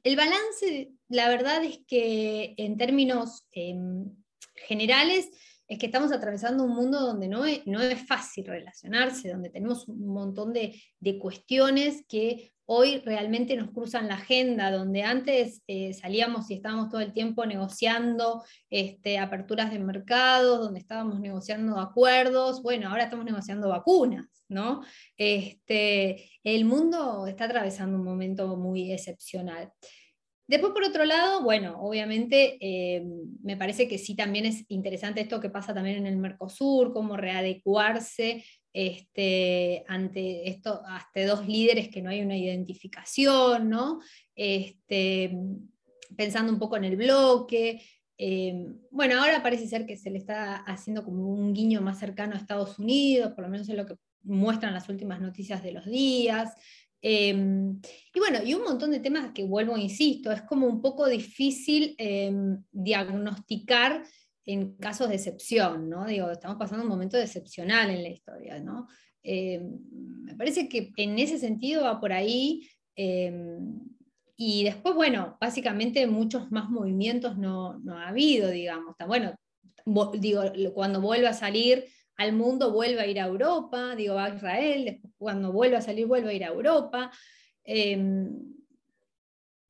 el 0.02 0.16
balance, 0.16 0.92
la 1.08 1.28
verdad 1.28 1.62
es 1.62 1.80
que 1.86 2.54
en 2.56 2.78
términos 2.78 3.44
em, 3.52 4.16
generales, 4.54 5.28
es 5.70 5.78
que 5.78 5.87
estamos 5.87 6.11
atravesando 6.11 6.64
un 6.64 6.74
mundo 6.74 6.98
donde 6.98 7.28
no 7.28 7.44
es, 7.44 7.62
fácil 8.09 8.44
relacionarse, 8.44 9.30
donde 9.30 9.50
tenemos 9.50 9.87
un 9.87 10.09
montón 10.09 10.52
de, 10.52 10.83
de 10.98 11.16
cuestiones 11.16 12.04
que 12.09 12.50
hoy 12.66 12.98
realmente 13.04 13.54
nos 13.54 13.70
cruzan 13.70 14.09
la 14.09 14.14
agenda, 14.14 14.72
donde 14.72 15.04
antes 15.04 15.62
eh, 15.68 15.92
salíamos 15.92 16.50
y 16.50 16.54
estábamos 16.54 16.88
todo 16.88 17.00
el 17.00 17.12
tiempo 17.12 17.46
negociando 17.46 18.42
este, 18.68 19.18
aperturas 19.20 19.70
de 19.70 19.78
mercados, 19.78 20.59
donde 20.59 20.80
estábamos 20.80 21.20
negociando 21.20 21.78
acuerdos, 21.78 22.62
bueno, 22.64 22.88
ahora 22.88 23.04
estamos 23.04 23.24
negociando 23.24 23.68
vacunas, 23.68 24.26
¿no? 24.48 24.83
Este, 25.16 26.30
el 26.42 26.64
mundo 26.64 27.28
está 27.28 27.44
atravesando 27.44 27.96
un 27.96 28.04
momento 28.04 28.56
muy 28.56 28.92
excepcional. 28.92 29.72
Después, 30.50 30.72
por 30.72 30.82
otro 30.82 31.04
lado, 31.04 31.44
bueno, 31.44 31.80
obviamente 31.80 32.58
eh, 32.60 33.04
me 33.40 33.56
parece 33.56 33.86
que 33.86 33.98
sí 33.98 34.16
también 34.16 34.46
es 34.46 34.64
interesante 34.66 35.20
esto 35.20 35.38
que 35.38 35.48
pasa 35.48 35.72
también 35.72 35.98
en 35.98 36.08
el 36.08 36.16
Mercosur, 36.16 36.92
cómo 36.92 37.16
readecuarse 37.16 38.44
este, 38.72 39.84
ante 39.86 40.48
esto, 40.48 40.82
hasta 40.84 41.24
dos 41.24 41.46
líderes 41.46 41.88
que 41.88 42.02
no 42.02 42.10
hay 42.10 42.22
una 42.22 42.36
identificación, 42.36 43.68
¿no? 43.70 44.00
Este, 44.34 45.38
pensando 46.16 46.52
un 46.52 46.58
poco 46.58 46.76
en 46.76 46.84
el 46.84 46.96
bloque. 46.96 47.80
Eh, 48.18 48.66
bueno, 48.90 49.22
ahora 49.22 49.44
parece 49.44 49.68
ser 49.68 49.86
que 49.86 49.96
se 49.96 50.10
le 50.10 50.18
está 50.18 50.56
haciendo 50.56 51.04
como 51.04 51.28
un 51.28 51.52
guiño 51.54 51.80
más 51.80 52.00
cercano 52.00 52.34
a 52.34 52.38
Estados 52.38 52.76
Unidos, 52.80 53.34
por 53.34 53.44
lo 53.44 53.50
menos 53.50 53.68
es 53.68 53.76
lo 53.76 53.86
que 53.86 53.94
muestran 54.24 54.74
las 54.74 54.88
últimas 54.88 55.20
noticias 55.20 55.62
de 55.62 55.70
los 55.70 55.86
días. 55.86 56.54
Eh, 57.02 57.34
y 58.14 58.18
bueno, 58.18 58.38
y 58.44 58.54
un 58.54 58.64
montón 58.64 58.90
de 58.90 59.00
temas 59.00 59.32
que 59.32 59.44
vuelvo, 59.44 59.76
insisto, 59.76 60.30
es 60.30 60.42
como 60.42 60.66
un 60.66 60.80
poco 60.82 61.06
difícil 61.06 61.94
eh, 61.98 62.32
diagnosticar 62.70 64.04
en 64.46 64.76
casos 64.76 65.08
de 65.08 65.14
excepción, 65.14 65.88
¿no? 65.88 66.06
Digo, 66.06 66.30
estamos 66.30 66.56
pasando 66.58 66.84
un 66.84 66.90
momento 66.90 67.16
excepcional 67.16 67.90
en 67.90 68.02
la 68.02 68.08
historia, 68.08 68.60
¿no? 68.60 68.88
Eh, 69.22 69.60
me 69.60 70.34
parece 70.34 70.68
que 70.68 70.92
en 70.96 71.18
ese 71.18 71.38
sentido 71.38 71.84
va 71.84 72.00
por 72.00 72.12
ahí. 72.12 72.68
Y 74.36 74.64
después, 74.64 74.94
bueno, 74.94 75.38
básicamente 75.40 76.06
muchos 76.06 76.50
más 76.50 76.68
movimientos 76.68 77.38
no, 77.38 77.78
no 77.78 77.96
ha 77.98 78.08
habido, 78.08 78.50
digamos. 78.50 78.94
Bueno, 79.06 79.34
digo, 80.18 80.42
cuando 80.74 81.00
vuelva 81.00 81.30
a 81.30 81.34
salir 81.34 81.84
al 82.20 82.35
mundo, 82.35 82.70
vuelve 82.70 83.00
a 83.00 83.06
ir 83.06 83.18
a 83.18 83.26
Europa, 83.26 83.94
digo, 83.96 84.14
va 84.14 84.26
a 84.26 84.35
Israel, 84.35 85.00
cuando 85.16 85.52
vuelva 85.52 85.78
a 85.78 85.83
salir, 85.83 86.06
vuelve 86.06 86.30
a 86.30 86.35
ir 86.35 86.44
a 86.44 86.48
Europa. 86.48 87.11
Eh, 87.64 87.96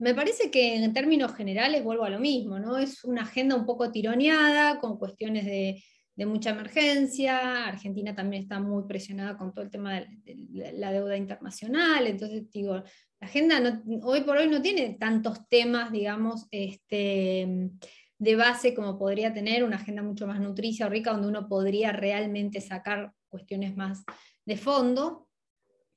me 0.00 0.14
parece 0.14 0.50
que 0.50 0.74
en 0.74 0.92
términos 0.92 1.32
generales 1.36 1.84
vuelvo 1.84 2.04
a 2.04 2.10
lo 2.10 2.18
mismo, 2.18 2.58
¿no? 2.58 2.76
Es 2.76 3.04
una 3.04 3.22
agenda 3.22 3.54
un 3.54 3.66
poco 3.66 3.92
tironeada, 3.92 4.80
con 4.80 4.98
cuestiones 4.98 5.44
de, 5.44 5.82
mucha 6.26 6.50
emergencia. 6.50 7.66
Argentina 7.66 8.14
también 8.14 8.42
está 8.42 8.60
muy 8.60 8.84
presionada 8.86 9.38
con 9.38 9.54
todo 9.54 9.64
el 9.64 9.70
tema 9.70 10.00
de, 10.00 10.72
la 10.74 10.92
deuda 10.92 11.16
internacional. 11.16 12.06
Entonces, 12.06 12.50
digo, 12.50 12.74
la 12.74 13.26
agenda 13.26 13.82
hoy 14.02 14.22
por 14.22 14.36
hoy 14.36 14.48
no 14.48 14.60
tiene 14.60 14.96
tantos 14.98 15.48
temas, 15.48 15.92
digamos, 15.92 16.46
este, 16.50 17.70
de 18.20 18.36
base 18.36 18.74
como 18.74 18.98
podría 18.98 19.32
tener 19.32 19.64
una 19.64 19.76
agenda 19.76 20.02
mucho 20.02 20.26
más 20.26 20.38
nutricia 20.40 20.86
o 20.86 20.90
rica, 20.90 21.10
donde 21.10 21.28
uno 21.28 21.48
podría 21.48 21.90
realmente 21.90 22.60
sacar 22.60 23.14
cuestiones 23.30 23.74
más 23.76 24.04
de 24.44 24.58
fondo, 24.58 25.26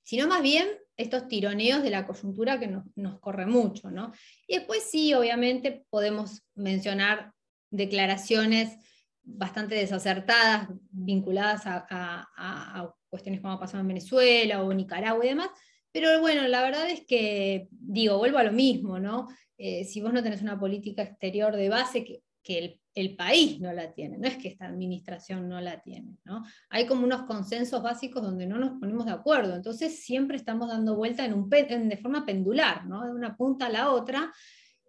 sino 0.04 0.26
más 0.28 0.42
bien 0.42 0.70
estos 0.96 1.28
tironeos 1.28 1.84
de 1.84 1.90
la 1.90 2.08
coyuntura 2.08 2.62
que 2.62 2.68
nos, 2.68 3.20
corre 3.20 3.46
mucho, 3.46 3.92
¿no? 3.92 4.14
Y 4.48 4.56
después 4.56 4.90
sí, 4.90 5.14
obviamente 5.14 5.86
podemos 5.90 6.44
mencionar 6.56 7.34
declaraciones 7.70 8.78
bastante 9.22 9.76
desacertadas 9.76 10.70
vinculadas 10.92 11.64
a, 11.66 12.94
cuestiones 13.10 13.42
como 13.42 13.54
ha 13.54 13.60
pasado 13.60 13.82
en 13.82 13.90
Venezuela 13.90 14.64
o 14.64 14.74
Nicaragua 14.74 15.26
y 15.26 15.30
demás, 15.30 15.50
pero 15.94 16.20
bueno, 16.20 16.46
la 16.48 16.62
verdad 16.62 16.90
es 16.90 17.06
que, 17.06 17.70
digo, 17.72 18.18
vuelvo 18.18 18.40
a 18.40 18.44
lo 18.44 18.52
mismo, 18.52 19.00
¿no? 19.00 19.30
Eh, 19.58 19.86
si 19.86 20.02
vos 20.02 20.12
no 20.12 20.22
tenés 20.22 20.42
una 20.42 20.60
política 20.60 21.04
exterior 21.04 21.56
de 21.56 21.70
base, 21.70 22.04
que, 22.04 22.22
que 22.44 22.58
el 22.58 22.80
el 22.96 23.16
país 23.16 23.60
no 23.60 23.74
la 23.74 23.92
tiene, 23.92 24.18
no 24.18 24.28
es 24.28 24.38
que 24.38 24.48
esta 24.48 24.66
administración 24.66 25.50
no 25.50 25.60
la 25.60 25.82
tiene. 25.82 26.18
¿no? 26.26 26.44
Hay 26.70 26.86
como 26.86 27.04
unos 27.04 27.24
consensos 27.24 27.82
básicos 27.82 28.22
donde 28.22 28.46
no 28.46 28.58
nos 28.58 28.80
ponemos 28.80 29.06
de 29.06 29.12
acuerdo, 29.12 29.56
entonces 29.56 30.04
siempre 30.04 30.38
estamos 30.38 30.70
dando 30.70 30.96
vuelta 30.96 31.26
en 31.26 31.34
un, 31.34 31.50
de 31.50 32.00
forma 32.02 32.26
pendular, 32.26 32.86
¿no? 32.86 33.04
de 33.04 33.12
una 33.12 33.36
punta 33.36 33.68
a 33.68 33.70
la 33.70 33.92
otra. 33.92 34.32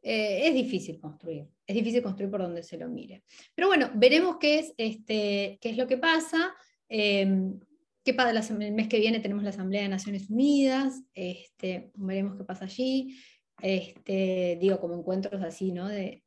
Eh, 0.03 0.49
es 0.49 0.55
difícil 0.55 1.01
construir, 1.01 1.47
es 1.67 1.75
difícil 1.75 2.03
construir 2.03 2.31
por 2.31 2.43
donde 2.43 2.63
se 2.63 2.77
lo 2.77 2.89
mire. 2.89 3.25
Pero 3.55 3.69
bueno, 3.69 3.91
veremos 3.95 4.37
qué 4.39 4.59
es, 4.59 4.75
este, 4.77 5.59
qué 5.63 5.71
es 5.71 5.79
lo 5.79 5.87
que 5.87 5.97
pasa. 5.97 6.55
Eh, 6.91 7.27
qué 8.05 8.13
pasa 8.13 8.55
el 8.55 8.73
mes 8.73 8.89
que 8.89 9.01
viene 9.01 9.21
tenemos 9.21 9.43
la 9.43 9.51
Asamblea 9.51 9.83
de 9.83 9.89
Naciones 9.89 10.29
Unidas, 10.29 11.03
este, 11.15 11.91
veremos 11.95 12.37
qué 12.37 12.45
pasa 12.45 12.67
allí. 12.67 13.19
Este, 13.63 14.59
digo, 14.61 14.79
como 14.79 14.95
encuentros 14.95 15.43
así, 15.43 15.73
¿no? 15.73 15.89
de, 15.89 16.23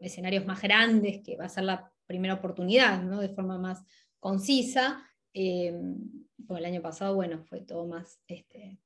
escenarios 0.00 0.44
más 0.44 0.60
grandes, 0.60 1.22
que 1.22 1.36
va 1.36 1.46
a 1.46 1.48
ser 1.48 1.64
la 1.64 1.90
primera 2.06 2.34
oportunidad, 2.34 3.02
¿no? 3.02 3.20
de 3.20 3.30
forma 3.30 3.58
más 3.58 3.82
concisa. 4.20 5.02
Eh, 5.32 5.72
el 6.50 6.64
año 6.64 6.82
pasado, 6.82 7.14
bueno, 7.14 7.42
fue 7.44 7.62
todo 7.62 7.86
más 7.86 8.20
este, 8.26 8.78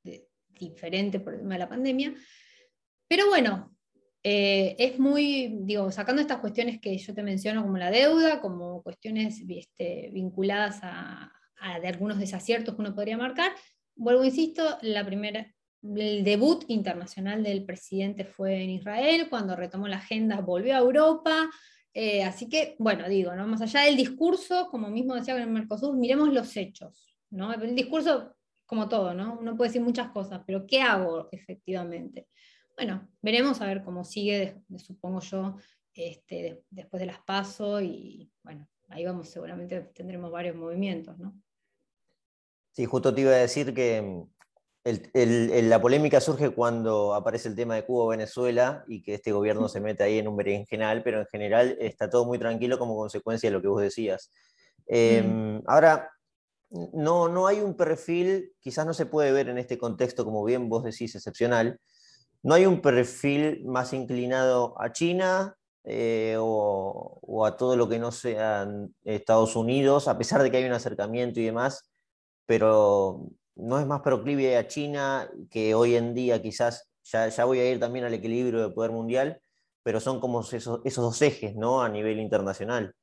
diferente 0.50 1.18
por 1.18 1.34
el 1.34 1.40
tema 1.40 1.54
de 1.54 1.58
la 1.58 1.68
pandemia. 1.68 2.14
Pero 3.08 3.26
bueno, 3.28 3.74
eh, 4.22 4.76
es 4.78 4.98
muy, 5.00 5.58
digo, 5.62 5.90
sacando 5.90 6.20
estas 6.20 6.38
cuestiones 6.38 6.80
que 6.80 6.96
yo 6.96 7.14
te 7.14 7.22
menciono 7.22 7.62
como 7.62 7.78
la 7.78 7.90
deuda, 7.90 8.40
como 8.40 8.82
cuestiones 8.82 9.44
vinculadas 10.12 10.78
a, 10.82 11.32
de 11.80 11.88
algunos 11.88 12.18
desaciertos 12.18 12.74
que 12.74 12.80
uno 12.80 12.94
podría 12.94 13.16
marcar, 13.16 13.52
vuelvo, 13.94 14.24
insisto, 14.24 14.78
la 14.82 15.04
primera, 15.04 15.52
el 15.82 16.24
debut 16.24 16.64
internacional 16.68 17.42
del 17.42 17.64
presidente 17.64 18.24
fue 18.24 18.62
en 18.62 18.70
Israel, 18.70 19.28
cuando 19.28 19.56
retomó 19.56 19.88
la 19.88 19.96
agenda 19.96 20.40
volvió 20.40 20.74
a 20.74 20.78
Europa, 20.78 21.48
eh, 21.94 22.22
así 22.24 22.48
que, 22.48 22.76
bueno, 22.78 23.08
digo, 23.08 23.34
¿no? 23.34 23.46
más 23.46 23.62
allá 23.62 23.80
del 23.80 23.96
discurso, 23.96 24.68
como 24.70 24.88
mismo 24.88 25.14
decía 25.14 25.34
con 25.34 25.42
el 25.42 25.48
Mercosur, 25.48 25.96
miremos 25.96 26.32
los 26.32 26.54
hechos. 26.56 27.16
¿no? 27.30 27.52
El 27.54 27.74
discurso, 27.74 28.36
como 28.66 28.88
todo, 28.88 29.14
¿no? 29.14 29.38
uno 29.40 29.56
puede 29.56 29.70
decir 29.70 29.82
muchas 29.82 30.10
cosas, 30.10 30.42
pero 30.46 30.66
¿qué 30.66 30.82
hago 30.82 31.28
efectivamente? 31.32 32.28
Bueno, 32.76 33.08
veremos 33.22 33.62
a 33.62 33.66
ver 33.66 33.82
cómo 33.82 34.04
sigue, 34.04 34.60
supongo 34.76 35.20
yo, 35.20 35.56
este, 35.94 36.62
después 36.68 37.00
de 37.00 37.06
las 37.06 37.20
pasos 37.20 37.82
y 37.82 38.30
bueno, 38.42 38.68
ahí 38.88 39.04
vamos, 39.04 39.30
seguramente 39.30 39.80
tendremos 39.94 40.30
varios 40.30 40.54
movimientos, 40.54 41.18
¿no? 41.18 41.34
Sí, 42.76 42.84
justo 42.84 43.14
te 43.14 43.22
iba 43.22 43.30
a 43.30 43.36
decir 43.36 43.72
que 43.72 44.22
la 44.84 45.80
polémica 45.80 46.20
surge 46.20 46.50
cuando 46.50 47.14
aparece 47.14 47.48
el 47.48 47.56
tema 47.56 47.74
de 47.74 47.86
Cuba 47.86 48.04
o 48.04 48.08
Venezuela 48.08 48.84
y 48.86 49.02
que 49.02 49.14
este 49.14 49.32
gobierno 49.32 49.66
se 49.70 49.80
mete 49.80 50.04
ahí 50.04 50.18
en 50.18 50.28
un 50.28 50.36
berenjenal, 50.36 51.02
pero 51.02 51.20
en 51.20 51.26
general 51.26 51.78
está 51.80 52.10
todo 52.10 52.26
muy 52.26 52.38
tranquilo 52.38 52.78
como 52.78 52.94
consecuencia 52.94 53.48
de 53.48 53.54
lo 53.54 53.62
que 53.62 53.68
vos 53.68 53.80
decías. 53.80 54.30
Em, 54.86 55.62
ahora, 55.66 56.10
no, 56.92 57.30
no 57.30 57.46
hay 57.46 57.60
un 57.60 57.78
perfil, 57.78 58.52
quizás 58.60 58.84
no 58.84 58.92
se 58.92 59.06
puede 59.06 59.32
ver 59.32 59.48
en 59.48 59.56
este 59.56 59.78
contexto, 59.78 60.26
como 60.26 60.44
bien 60.44 60.68
vos 60.68 60.84
decís, 60.84 61.14
excepcional, 61.14 61.80
no 62.42 62.52
hay 62.52 62.66
un 62.66 62.82
perfil 62.82 63.64
más 63.64 63.94
inclinado 63.94 64.78
a 64.78 64.92
China 64.92 65.56
eh, 65.84 66.36
o, 66.38 67.20
o, 67.22 67.46
a 67.46 67.56
todo 67.56 67.74
lo 67.74 67.88
que 67.88 67.98
no 67.98 68.12
sean 68.12 68.94
Estados 69.02 69.56
Unidos, 69.56 70.08
a 70.08 70.18
pesar 70.18 70.42
de 70.42 70.50
que 70.50 70.58
hay 70.58 70.64
un 70.66 70.72
acercamiento 70.72 71.40
y 71.40 71.44
demás, 71.44 71.90
pero 72.46 73.28
no 73.56 73.78
es 73.80 73.86
más 73.86 74.00
proclive 74.00 74.56
a 74.56 74.66
China, 74.66 75.28
que 75.50 75.74
hoy 75.74 75.96
en 75.96 76.14
día 76.14 76.40
quizás, 76.40 76.88
ya, 77.04 77.28
ya 77.28 77.44
voy 77.44 77.58
a 77.58 77.70
ir 77.70 77.80
también 77.80 78.04
al 78.04 78.14
equilibrio 78.14 78.68
de 78.68 78.74
poder 78.74 78.92
mundial, 78.92 79.40
pero 79.82 80.00
son 80.00 80.20
como 80.20 80.40
esos, 80.40 80.80
esos 80.84 81.04
dos 81.04 81.22
ejes, 81.22 81.54
¿no? 81.56 81.82
A 81.82 81.88
nivel 81.88 82.18
internacional. 82.20 82.94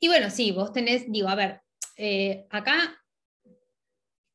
Y 0.00 0.08
bueno, 0.08 0.30
sí, 0.30 0.52
vos 0.52 0.72
tenés, 0.72 1.10
digo, 1.10 1.28
a 1.28 1.34
ver, 1.34 1.60
eh, 1.96 2.46
acá 2.50 3.00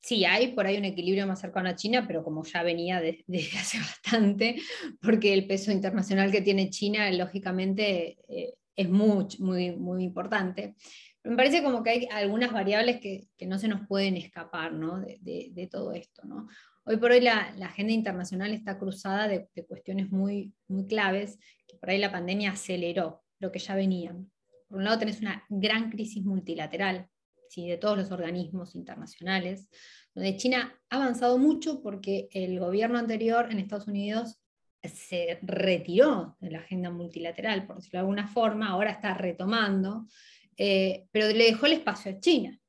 sí 0.01 0.25
hay 0.25 0.53
por 0.53 0.65
ahí 0.65 0.77
un 0.77 0.85
equilibrio 0.85 1.27
más 1.27 1.41
cercano 1.41 1.69
a 1.69 1.75
China, 1.75 2.05
pero 2.07 2.23
como 2.23 2.43
ya 2.43 2.63
venía 2.63 2.99
desde 3.01 3.23
hace 3.59 3.77
bastante, 3.77 4.55
porque 5.01 5.33
el 5.33 5.45
peso 5.45 5.71
internacional 5.71 6.31
que 6.31 6.41
tiene 6.41 6.69
China, 6.69 7.11
lógicamente, 7.11 8.17
eh, 8.27 8.53
es 8.75 8.89
muy, 8.89 9.27
muy, 9.39 9.75
muy 9.75 10.03
importante 10.03 10.75
me 11.23 11.35
parece 11.35 11.63
como 11.63 11.83
que 11.83 11.89
hay 11.89 12.07
algunas 12.11 12.51
variables 12.51 12.99
que, 12.99 13.27
no 13.45 13.59
se 13.59 13.67
nos 13.67 13.85
pueden 13.87 14.15
escapar 14.17 14.73
de, 14.73 15.69
todo 15.71 15.91
esto. 15.93 16.23
Hoy 16.85 16.97
por 16.97 17.11
hoy 17.11 17.21
la, 17.21 17.53
agenda 17.61 17.93
internacional 17.93 18.53
está 18.53 18.77
cruzada 18.77 19.27
de, 19.27 19.49
cuestiones 19.67 20.11
muy, 20.11 20.53
muy 20.67 20.87
claves 20.87 21.37
que 21.67 21.77
por 21.77 21.89
ahí 21.89 21.97
la 21.97 22.11
pandemia 22.11 22.51
aceleró 22.51 23.23
lo 23.39 23.51
que 23.51 23.59
ya 23.59 23.75
venían. 23.75 24.31
Por 24.67 24.77
un 24.77 24.85
lado 24.85 24.99
tenés 24.99 25.19
una 25.19 25.43
gran 25.49 25.89
crisis 25.89 26.23
multilateral, 26.23 27.07
¿sí? 27.49 27.67
de 27.67 27.77
todos 27.77 27.97
los 27.97 28.11
organismos 28.11 28.75
internacionales, 28.75 29.67
donde 30.13 30.37
China 30.37 30.73
ha 30.89 30.95
avanzado 30.95 31.37
mucho 31.37 31.81
porque 31.81 32.29
el 32.31 32.59
gobierno 32.59 32.97
anterior 32.97 33.47
en 33.51 33.59
Estados 33.59 33.87
Unidos 33.87 34.41
se 34.83 35.39
retiró 35.41 36.37
de 36.39 36.51
la 36.51 36.59
agenda 36.59 36.89
multilateral, 36.89 37.67
por 37.67 37.77
decirlo 37.77 37.97
de 37.97 38.01
alguna 38.01 38.27
forma, 38.27 38.69
ahora 38.69 38.91
está 38.91 39.13
retomando, 39.13 40.07
eh, 40.61 41.07
pero 41.11 41.29
le 41.29 41.45
dejó 41.45 41.67
el 41.67 41.73
espacio 41.73 42.11
a 42.11 42.19
China. 42.19 42.59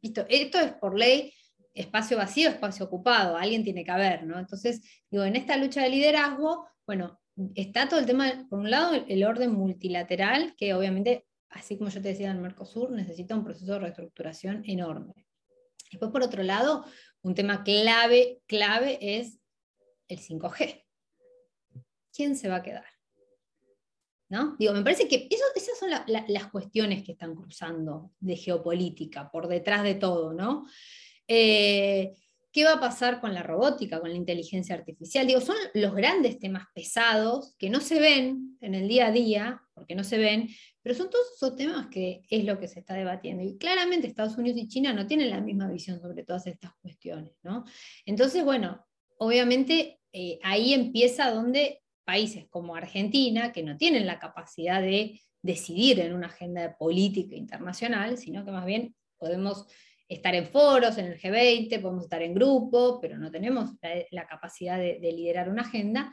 Esto, 0.00 0.24
es 0.28 0.72
por 0.80 0.96
ley 0.96 1.34
espacio 1.74 2.16
vacío, 2.16 2.48
espacio 2.48 2.86
ocupado, 2.86 3.36
alguien 3.36 3.64
tiene 3.64 3.84
que 3.84 3.90
haber, 3.90 4.24
¿no? 4.24 4.38
Entonces, 4.38 4.80
digo, 5.10 5.24
en 5.24 5.34
esta 5.34 5.56
lucha 5.56 5.82
de 5.82 5.90
liderazgo, 5.90 6.68
bueno, 6.86 7.20
está 7.56 7.88
todo 7.88 7.98
el 7.98 8.06
tema, 8.06 8.46
por 8.48 8.60
un 8.60 8.70
lado, 8.70 8.94
el 9.08 9.24
orden 9.24 9.52
multilateral, 9.52 10.54
que 10.56 10.72
obviamente, 10.72 11.26
así 11.48 11.76
como 11.76 11.90
yo 11.90 12.00
te 12.00 12.08
decía, 12.08 12.30
el 12.30 12.38
Mercosur 12.38 12.92
necesita 12.92 13.34
un 13.34 13.44
proceso 13.44 13.72
de 13.72 13.78
reestructuración 13.80 14.62
enorme. 14.66 15.26
Después, 15.90 16.12
por 16.12 16.22
otro 16.22 16.44
lado, 16.44 16.84
un 17.22 17.34
tema 17.34 17.64
clave, 17.64 18.40
clave 18.46 18.98
es 19.00 19.40
el 20.06 20.20
5G. 20.20 20.84
¿Quién 22.12 22.36
se 22.36 22.48
va 22.48 22.56
a 22.56 22.62
quedar? 22.62 22.99
Digo, 24.58 24.72
me 24.72 24.82
parece 24.82 25.08
que 25.08 25.28
esas 25.28 25.78
son 25.78 25.90
las 26.06 26.46
cuestiones 26.46 27.02
que 27.02 27.12
están 27.12 27.34
cruzando 27.34 28.12
de 28.20 28.36
geopolítica, 28.36 29.28
por 29.30 29.48
detrás 29.48 29.82
de 29.82 29.96
todo, 29.96 30.32
¿no? 30.32 30.66
Eh, 31.26 32.14
¿Qué 32.52 32.64
va 32.64 32.74
a 32.74 32.80
pasar 32.80 33.20
con 33.20 33.34
la 33.34 33.42
robótica, 33.42 34.00
con 34.00 34.10
la 34.10 34.16
inteligencia 34.16 34.74
artificial? 34.74 35.26
Digo, 35.26 35.40
son 35.40 35.56
los 35.74 35.94
grandes 35.94 36.38
temas 36.38 36.66
pesados 36.74 37.54
que 37.58 37.70
no 37.70 37.80
se 37.80 38.00
ven 38.00 38.56
en 38.60 38.74
el 38.74 38.88
día 38.88 39.06
a 39.06 39.12
día, 39.12 39.62
porque 39.74 39.94
no 39.94 40.02
se 40.02 40.18
ven, 40.18 40.48
pero 40.82 40.94
son 40.94 41.10
todos 41.10 41.26
esos 41.34 41.56
temas 41.56 41.88
que 41.88 42.22
es 42.28 42.44
lo 42.44 42.58
que 42.58 42.68
se 42.68 42.80
está 42.80 42.94
debatiendo. 42.94 43.42
Y 43.44 43.56
claramente 43.56 44.06
Estados 44.06 44.36
Unidos 44.36 44.60
y 44.60 44.68
China 44.68 44.92
no 44.92 45.06
tienen 45.06 45.30
la 45.30 45.40
misma 45.40 45.68
visión 45.68 46.00
sobre 46.00 46.24
todas 46.24 46.46
estas 46.46 46.72
cuestiones. 46.82 47.32
¿no? 47.42 47.64
Entonces, 48.04 48.44
bueno, 48.44 48.84
obviamente 49.18 50.00
eh, 50.12 50.38
ahí 50.42 50.74
empieza 50.74 51.30
donde 51.30 51.82
países 52.10 52.44
como 52.50 52.74
Argentina, 52.74 53.52
que 53.52 53.62
no 53.62 53.76
tienen 53.76 54.04
la 54.04 54.18
capacidad 54.18 54.82
de 54.82 55.20
decidir 55.42 56.00
en 56.00 56.12
una 56.12 56.26
agenda 56.26 56.60
de 56.60 56.70
política 56.70 57.36
internacional, 57.36 58.18
sino 58.18 58.44
que 58.44 58.50
más 58.50 58.66
bien 58.66 58.96
podemos 59.16 59.66
estar 60.08 60.34
en 60.34 60.46
foros, 60.46 60.98
en 60.98 61.06
el 61.06 61.20
G20, 61.20 61.80
podemos 61.80 62.02
estar 62.02 62.20
en 62.20 62.34
grupo, 62.34 62.98
pero 63.00 63.16
no 63.16 63.30
tenemos 63.30 63.70
la, 64.10 64.26
capacidad 64.26 64.76
de, 64.76 65.12
liderar 65.12 65.48
una 65.48 65.62
agenda, 65.62 66.12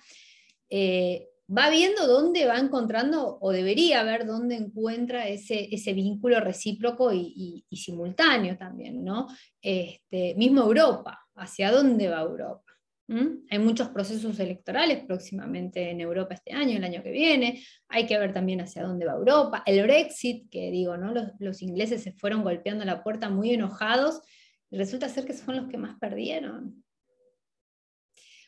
eh, 0.69 1.29
va 1.49 1.71
viendo 1.71 2.05
dónde 2.05 2.45
va 2.45 2.59
encontrando, 2.59 3.39
o 3.41 3.51
debería 3.51 4.03
ver 4.03 4.27
dónde 4.27 4.55
encuentra 4.55 5.27
ese, 5.27 5.67
ese 5.73 5.93
vínculo 5.93 6.39
recíproco 6.41 7.11
y, 7.11 7.65
simultáneo 7.71 8.55
también, 8.55 9.03
¿no? 9.03 9.25
Este, 9.59 10.35
mismo 10.35 10.61
Europa, 10.61 11.25
¿hacia 11.33 11.71
dónde 11.71 12.07
va 12.07 12.21
Europa? 12.21 12.66
¿Mm? 13.07 13.47
Hay 13.49 13.59
muchos 13.59 13.87
procesos 13.89 14.37
electorales 14.39 15.05
próximamente 15.05 15.89
en 15.89 16.01
Europa 16.01 16.33
este 16.33 16.53
año, 16.53 16.77
el 16.77 16.83
año 16.83 17.01
que 17.01 17.11
viene. 17.11 17.63
Hay 17.87 18.05
que 18.05 18.19
ver 18.19 18.33
también 18.33 18.59
hacia 18.59 18.83
dónde 18.83 19.05
va 19.05 19.13
Europa. 19.13 19.63
El 19.65 19.81
Brexit, 19.83 20.49
que 20.49 20.71
digo, 20.71 20.97
¿no? 20.97 21.13
los, 21.39 21.61
ingleses 21.61 22.03
se 22.03 22.11
fueron 22.11 22.43
golpeando 22.43 22.83
la 22.83 23.03
puerta 23.03 23.29
muy 23.29 23.51
enojados, 23.53 24.21
y 24.69 24.77
resulta 24.77 25.07
ser 25.07 25.25
que 25.25 25.33
son 25.33 25.55
los 25.55 25.69
que 25.69 25.77
más 25.77 25.97
perdieron. 25.99 26.83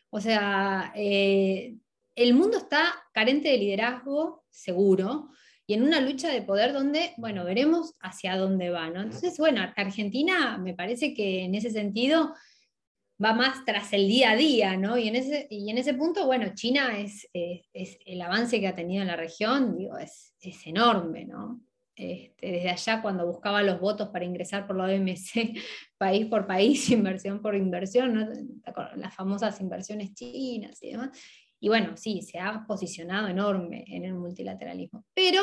O 0.09 0.19
sea, 0.19 0.91
eh, 0.95 1.75
el 2.15 2.33
mundo 2.33 2.57
está 2.57 2.93
carente 3.13 3.49
de 3.49 3.57
liderazgo, 3.57 4.43
seguro, 4.49 5.29
y 5.65 5.75
en 5.75 5.83
una 5.83 6.01
lucha 6.01 6.29
de 6.29 6.41
poder 6.41 6.73
donde, 6.73 7.13
bueno, 7.17 7.45
veremos 7.45 7.93
hacia 8.01 8.35
dónde 8.35 8.71
va, 8.71 8.89
¿no? 8.89 9.01
Entonces, 9.01 9.37
bueno, 9.37 9.61
Argentina 9.77 10.57
me 10.57 10.73
parece 10.73 11.13
que 11.13 11.43
en 11.43 11.55
ese 11.55 11.69
sentido 11.69 12.33
va 13.23 13.33
más 13.33 13.65
tras 13.65 13.91
el 13.93 14.07
día 14.07 14.31
a 14.31 14.35
día, 14.35 14.77
¿no? 14.77 14.97
Y 14.97 15.07
en 15.07 15.15
ese, 15.15 15.47
y 15.49 15.69
en 15.69 15.77
ese 15.77 15.93
punto, 15.93 16.25
bueno, 16.25 16.53
China 16.53 16.97
es, 16.99 17.27
el 17.33 18.21
avance 18.21 18.59
que 18.59 18.67
ha 18.67 18.75
tenido 18.75 19.01
en 19.01 19.07
la 19.07 19.15
región, 19.15 19.77
digo, 19.77 19.97
es, 19.97 20.33
enorme, 20.65 21.25
¿no? 21.25 21.61
Este, 21.95 22.51
desde 22.51 22.69
allá, 22.69 23.01
cuando 23.01 23.27
buscaba 23.27 23.61
los 23.61 23.81
votos 23.81 24.07
para 24.07 24.23
ingresar 24.23 24.65
por 24.65 24.77
la 24.77 24.85
OMC, 24.85 25.53
país 25.97 26.27
por 26.27 26.47
país, 26.47 26.89
inversión 26.91 27.41
por 27.41 27.55
inversión, 27.55 28.13
¿no? 28.13 28.27
las 28.95 29.13
famosas 29.13 29.59
inversiones 29.59 30.13
chinas 30.13 30.81
y 30.81 30.91
demás. 30.91 31.09
Y 31.59 31.67
bueno, 31.67 31.97
sí, 31.97 32.21
se 32.21 32.39
ha 32.39 32.65
posicionado 32.65 33.27
enorme 33.27 33.83
en 33.87 34.05
el 34.05 34.13
multilateralismo. 34.13 35.05
Pero, 35.13 35.41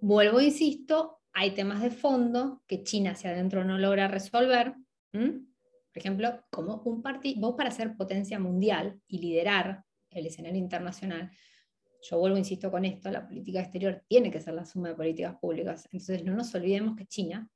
vuelvo, 0.00 0.40
insisto, 0.40 1.18
hay 1.32 1.50
temas 1.50 1.82
de 1.82 1.90
fondo 1.90 2.62
que 2.68 2.84
China 2.84 3.10
hacia 3.10 3.30
adentro 3.30 3.64
no 3.64 3.76
logra 3.76 4.06
resolver. 4.06 4.74
Por 5.92 6.00
ejemplo, 6.00 6.44
como 6.50 6.82
un 6.84 7.02
partido, 7.02 7.40
vos 7.40 7.54
para 7.56 7.70
ser 7.70 7.96
potencia 7.96 8.38
mundial 8.38 9.00
y 9.08 9.18
liderar 9.18 9.84
el 10.10 10.26
escenario 10.26 10.58
internacional, 10.58 11.30
yo 12.02 12.18
vuelvo, 12.18 12.36
insisto 12.36 12.70
con 12.70 12.84
esto, 12.84 13.10
la 13.10 13.26
política 13.26 13.60
exterior 13.60 14.02
tiene 14.08 14.30
que 14.30 14.40
ser 14.40 14.54
la 14.54 14.64
suma 14.64 14.88
de 14.88 14.94
políticas 14.94 15.36
públicas. 15.38 15.86
Entonces 15.92 16.24
no 16.24 16.34
nos 16.34 16.54
olvidemos 16.54 16.96
que 16.96 17.06
China 17.06 17.48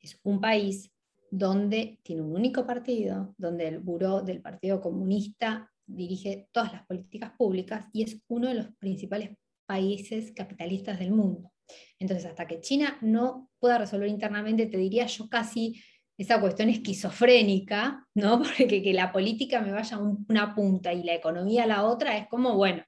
es 0.00 0.18
un 0.22 0.40
país 0.40 0.90
donde 1.30 1.98
tiene 2.02 2.22
un 2.22 2.34
único 2.34 2.66
partido, 2.66 3.34
donde 3.36 3.68
el 3.68 3.80
buró 3.80 4.22
del 4.22 4.40
Partido 4.40 4.80
Comunista 4.80 5.70
dirige 5.84 6.48
todas 6.52 6.72
las 6.72 6.86
políticas 6.86 7.32
públicas 7.36 7.86
y 7.92 8.02
es 8.02 8.22
uno 8.28 8.48
de 8.48 8.54
los 8.54 8.68
principales 8.78 9.36
países 9.66 10.32
capitalistas 10.32 10.98
del 10.98 11.12
mundo. 11.12 11.52
Entonces, 11.98 12.24
hasta 12.24 12.46
que 12.46 12.60
China 12.60 12.96
no 13.02 13.50
pueda 13.58 13.78
resolver 13.78 14.08
internamente, 14.08 14.66
te 14.66 14.78
diría 14.78 15.06
yo 15.06 15.28
casi 15.28 15.82
esa 16.18 16.40
cuestión 16.40 16.68
esquizofrénica, 16.68 18.04
¿no? 18.14 18.42
Porque 18.42 18.82
que 18.82 18.92
la 18.92 19.12
política 19.12 19.60
me 19.60 19.72
vaya 19.72 19.96
a 19.96 20.00
una 20.00 20.54
punta 20.54 20.92
y 20.92 21.04
la 21.04 21.14
economía 21.14 21.62
a 21.62 21.66
la 21.66 21.84
otra 21.84 22.18
es 22.18 22.26
como, 22.26 22.56
bueno, 22.56 22.84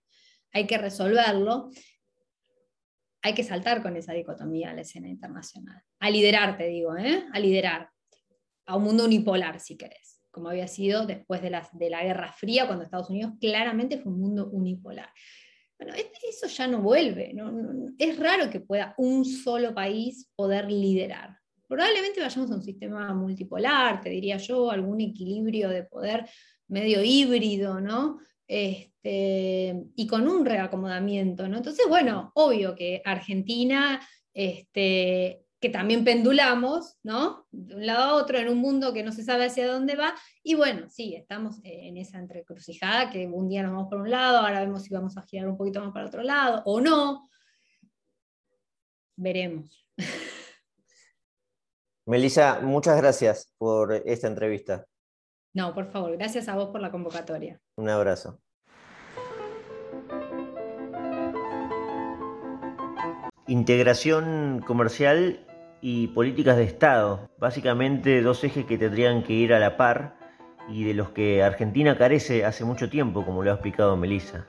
hay 0.53 0.67
que 0.67 0.77
resolverlo. 0.77 1.71
Hay 3.23 3.35
que 3.35 3.45
saltar 3.45 3.83
con 3.83 3.97
esa 3.97 4.15
dicotomía 4.15 4.71
a 4.71 4.75
la 4.75 4.81
escena 4.81 5.09
internacional. 5.09 5.83
A 6.01 6.11
liderar, 6.11 6.57
te 6.57 6.67
digo, 6.69 6.97
¿eh? 6.97 7.25
A 7.33 7.39
liderar. 7.39 7.91
A 8.67 8.77
un 8.77 8.85
mundo 8.85 9.05
unipolar, 9.05 9.61
si 9.61 9.77
querés. 9.77 10.21
Como 10.31 10.49
había 10.49 10.67
sido 10.67 11.07
después 11.07 11.43
de 11.43 11.51
la, 11.51 11.69
de 11.73 11.91
la 11.91 12.03
Guerra 12.03 12.33
Fría, 12.33 12.67
cuando 12.67 12.85
Estados 12.85 13.11
Unidos 13.11 13.35
claramente 13.39 13.99
fue 13.99 14.13
un 14.13 14.21
mundo 14.21 14.49
unipolar. 14.51 15.11
Bueno, 15.79 15.95
eso 15.95 16.47
ya 16.47 16.67
no 16.67 16.81
vuelve. 16.81 17.35
es 17.99 18.19
raro 18.19 18.51
que 18.51 18.61
pueda 18.61 18.95
un 18.97 19.25
solo 19.25 19.75
país 19.75 20.31
poder 20.35 20.71
liderar 20.71 21.40
probablemente 21.71 22.21
vayamos 22.21 22.51
a 22.51 22.57
un 22.57 22.65
sistema 22.65 23.15
multipolar, 23.15 24.01
te 24.01 24.11
diría 24.11 24.39
yo, 24.39 24.73
algún 24.73 25.01
equilibrio 25.01 25.69
de 25.69 25.85
poder 25.85 26.29
medio 26.67 27.01
híbrido, 27.05 27.81
¿no? 27.81 28.19
Este, 28.49 29.81
y 29.95 30.07
con 30.09 30.27
un 30.27 30.45
reacomodamiento, 30.45 31.47
¿no? 31.47 31.59
Entonces, 31.59 31.87
bueno, 31.89 32.33
obvio 32.35 32.75
que 32.75 33.01
Argentina, 33.05 34.05
este, 34.35 35.45
que 35.61 35.69
también 35.69 36.03
pendulamos, 36.03 36.97
¿no? 37.05 37.47
De 37.53 37.77
un 37.77 37.87
lado 37.87 38.03
a 38.03 38.15
otro 38.15 38.37
en 38.39 38.49
un 38.49 38.59
mundo 38.59 38.93
que 38.93 39.05
no 39.05 39.13
se 39.13 39.23
sabe 39.23 39.45
hacia 39.45 39.69
dónde 39.69 39.95
va, 39.95 40.17
y 40.43 40.57
bueno, 40.57 40.89
sí, 40.89 41.15
estamos 41.15 41.61
en 41.63 41.97
esa 41.99 42.19
entrecrucijada, 42.19 43.11
que 43.11 43.29
un 43.29 43.49
día 43.49 43.63
nos 43.63 43.75
vamos 43.75 43.89
por 43.89 44.01
un 44.01 44.11
lado, 44.11 44.39
ahora 44.39 44.59
vemos 44.59 44.83
si 44.83 44.93
vamos 44.93 45.17
a 45.17 45.23
girar 45.23 45.47
un 45.47 45.57
poquito 45.57 45.81
más 45.81 45.93
para 45.93 46.07
otro 46.07 46.25
lado, 46.25 46.63
o 46.65 46.81
no. 46.81 47.31
Veremos. 49.15 49.87
Melissa, 52.11 52.59
muchas 52.61 52.97
gracias 52.97 53.55
por 53.57 53.93
esta 54.05 54.27
entrevista. 54.27 54.85
No, 55.55 55.73
por 55.73 55.93
favor, 55.93 56.17
gracias 56.17 56.49
a 56.49 56.57
vos 56.57 56.71
por 56.71 56.81
la 56.81 56.91
convocatoria. 56.91 57.61
Un 57.77 57.89
abrazo. 57.89 58.41
Integración 63.47 64.61
comercial 64.67 65.47
y 65.81 66.09
políticas 66.09 66.57
de 66.57 66.65
Estado, 66.65 67.31
básicamente 67.39 68.23
dos 68.23 68.43
ejes 68.43 68.67
que 68.67 68.77
tendrían 68.77 69.23
que 69.23 69.35
ir 69.35 69.55
a 69.55 69.61
la 69.61 69.77
par 69.77 70.17
y 70.69 70.83
de 70.83 70.95
los 70.95 71.11
que 71.11 71.45
Argentina 71.45 71.97
carece 71.97 72.45
hace 72.45 72.65
mucho 72.65 72.91
tiempo, 72.91 73.25
como 73.25 73.45
lo 73.45 73.53
ha 73.53 73.55
explicado 73.55 73.97
Melissa. 73.97 74.49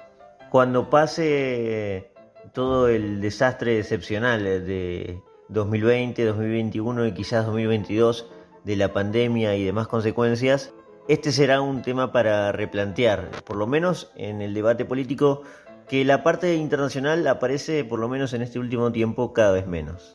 Cuando 0.49 0.89
pase 0.89 2.11
todo 2.53 2.89
el 2.89 3.21
desastre 3.21 3.77
excepcional 3.77 4.43
de 4.43 5.21
2020, 5.51 6.25
2021 6.25 7.07
y 7.07 7.13
quizás 7.13 7.45
2022 7.45 8.27
de 8.63 8.75
la 8.75 8.93
pandemia 8.93 9.55
y 9.55 9.63
demás 9.63 9.87
consecuencias, 9.87 10.73
este 11.07 11.31
será 11.31 11.61
un 11.61 11.81
tema 11.81 12.11
para 12.11 12.51
replantear, 12.51 13.31
por 13.45 13.57
lo 13.57 13.67
menos 13.67 14.11
en 14.15 14.41
el 14.41 14.53
debate 14.53 14.85
político, 14.85 15.43
que 15.87 16.05
la 16.05 16.23
parte 16.23 16.55
internacional 16.55 17.27
aparece, 17.27 17.83
por 17.83 17.99
lo 17.99 18.07
menos 18.07 18.33
en 18.33 18.41
este 18.41 18.59
último 18.59 18.91
tiempo, 18.91 19.33
cada 19.33 19.51
vez 19.51 19.67
menos. 19.67 20.13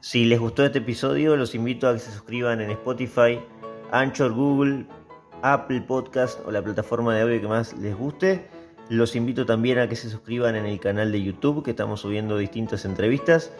Si 0.00 0.24
les 0.24 0.38
gustó 0.38 0.64
este 0.64 0.78
episodio, 0.78 1.36
los 1.36 1.54
invito 1.54 1.88
a 1.88 1.94
que 1.94 1.98
se 1.98 2.12
suscriban 2.12 2.60
en 2.60 2.70
Spotify, 2.70 3.40
Anchor, 3.90 4.32
Google 4.32 4.86
Apple 5.42 5.80
Podcast 5.82 6.38
o 6.46 6.50
la 6.50 6.62
plataforma 6.62 7.14
de 7.14 7.22
audio 7.22 7.40
que 7.40 7.48
más 7.48 7.76
les 7.76 7.96
guste. 7.96 8.48
Los 8.92 9.16
invito 9.16 9.46
también 9.46 9.78
a 9.78 9.88
que 9.88 9.96
se 9.96 10.10
suscriban 10.10 10.54
en 10.54 10.66
el 10.66 10.78
canal 10.78 11.12
de 11.12 11.22
YouTube, 11.22 11.64
que 11.64 11.70
estamos 11.70 12.00
subiendo 12.00 12.36
distintas 12.36 12.84
entrevistas. 12.84 13.50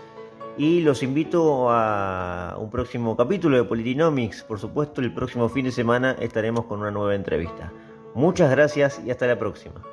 Y 0.58 0.82
los 0.82 1.02
invito 1.02 1.70
a 1.70 2.58
un 2.58 2.68
próximo 2.68 3.16
capítulo 3.16 3.56
de 3.56 3.64
Politinomics. 3.64 4.42
Por 4.42 4.58
supuesto, 4.58 5.00
el 5.00 5.14
próximo 5.14 5.48
fin 5.48 5.64
de 5.64 5.72
semana 5.72 6.14
estaremos 6.20 6.66
con 6.66 6.80
una 6.80 6.90
nueva 6.90 7.14
entrevista. 7.14 7.72
Muchas 8.14 8.50
gracias 8.50 9.00
y 9.06 9.10
hasta 9.10 9.26
la 9.26 9.38
próxima. 9.38 9.91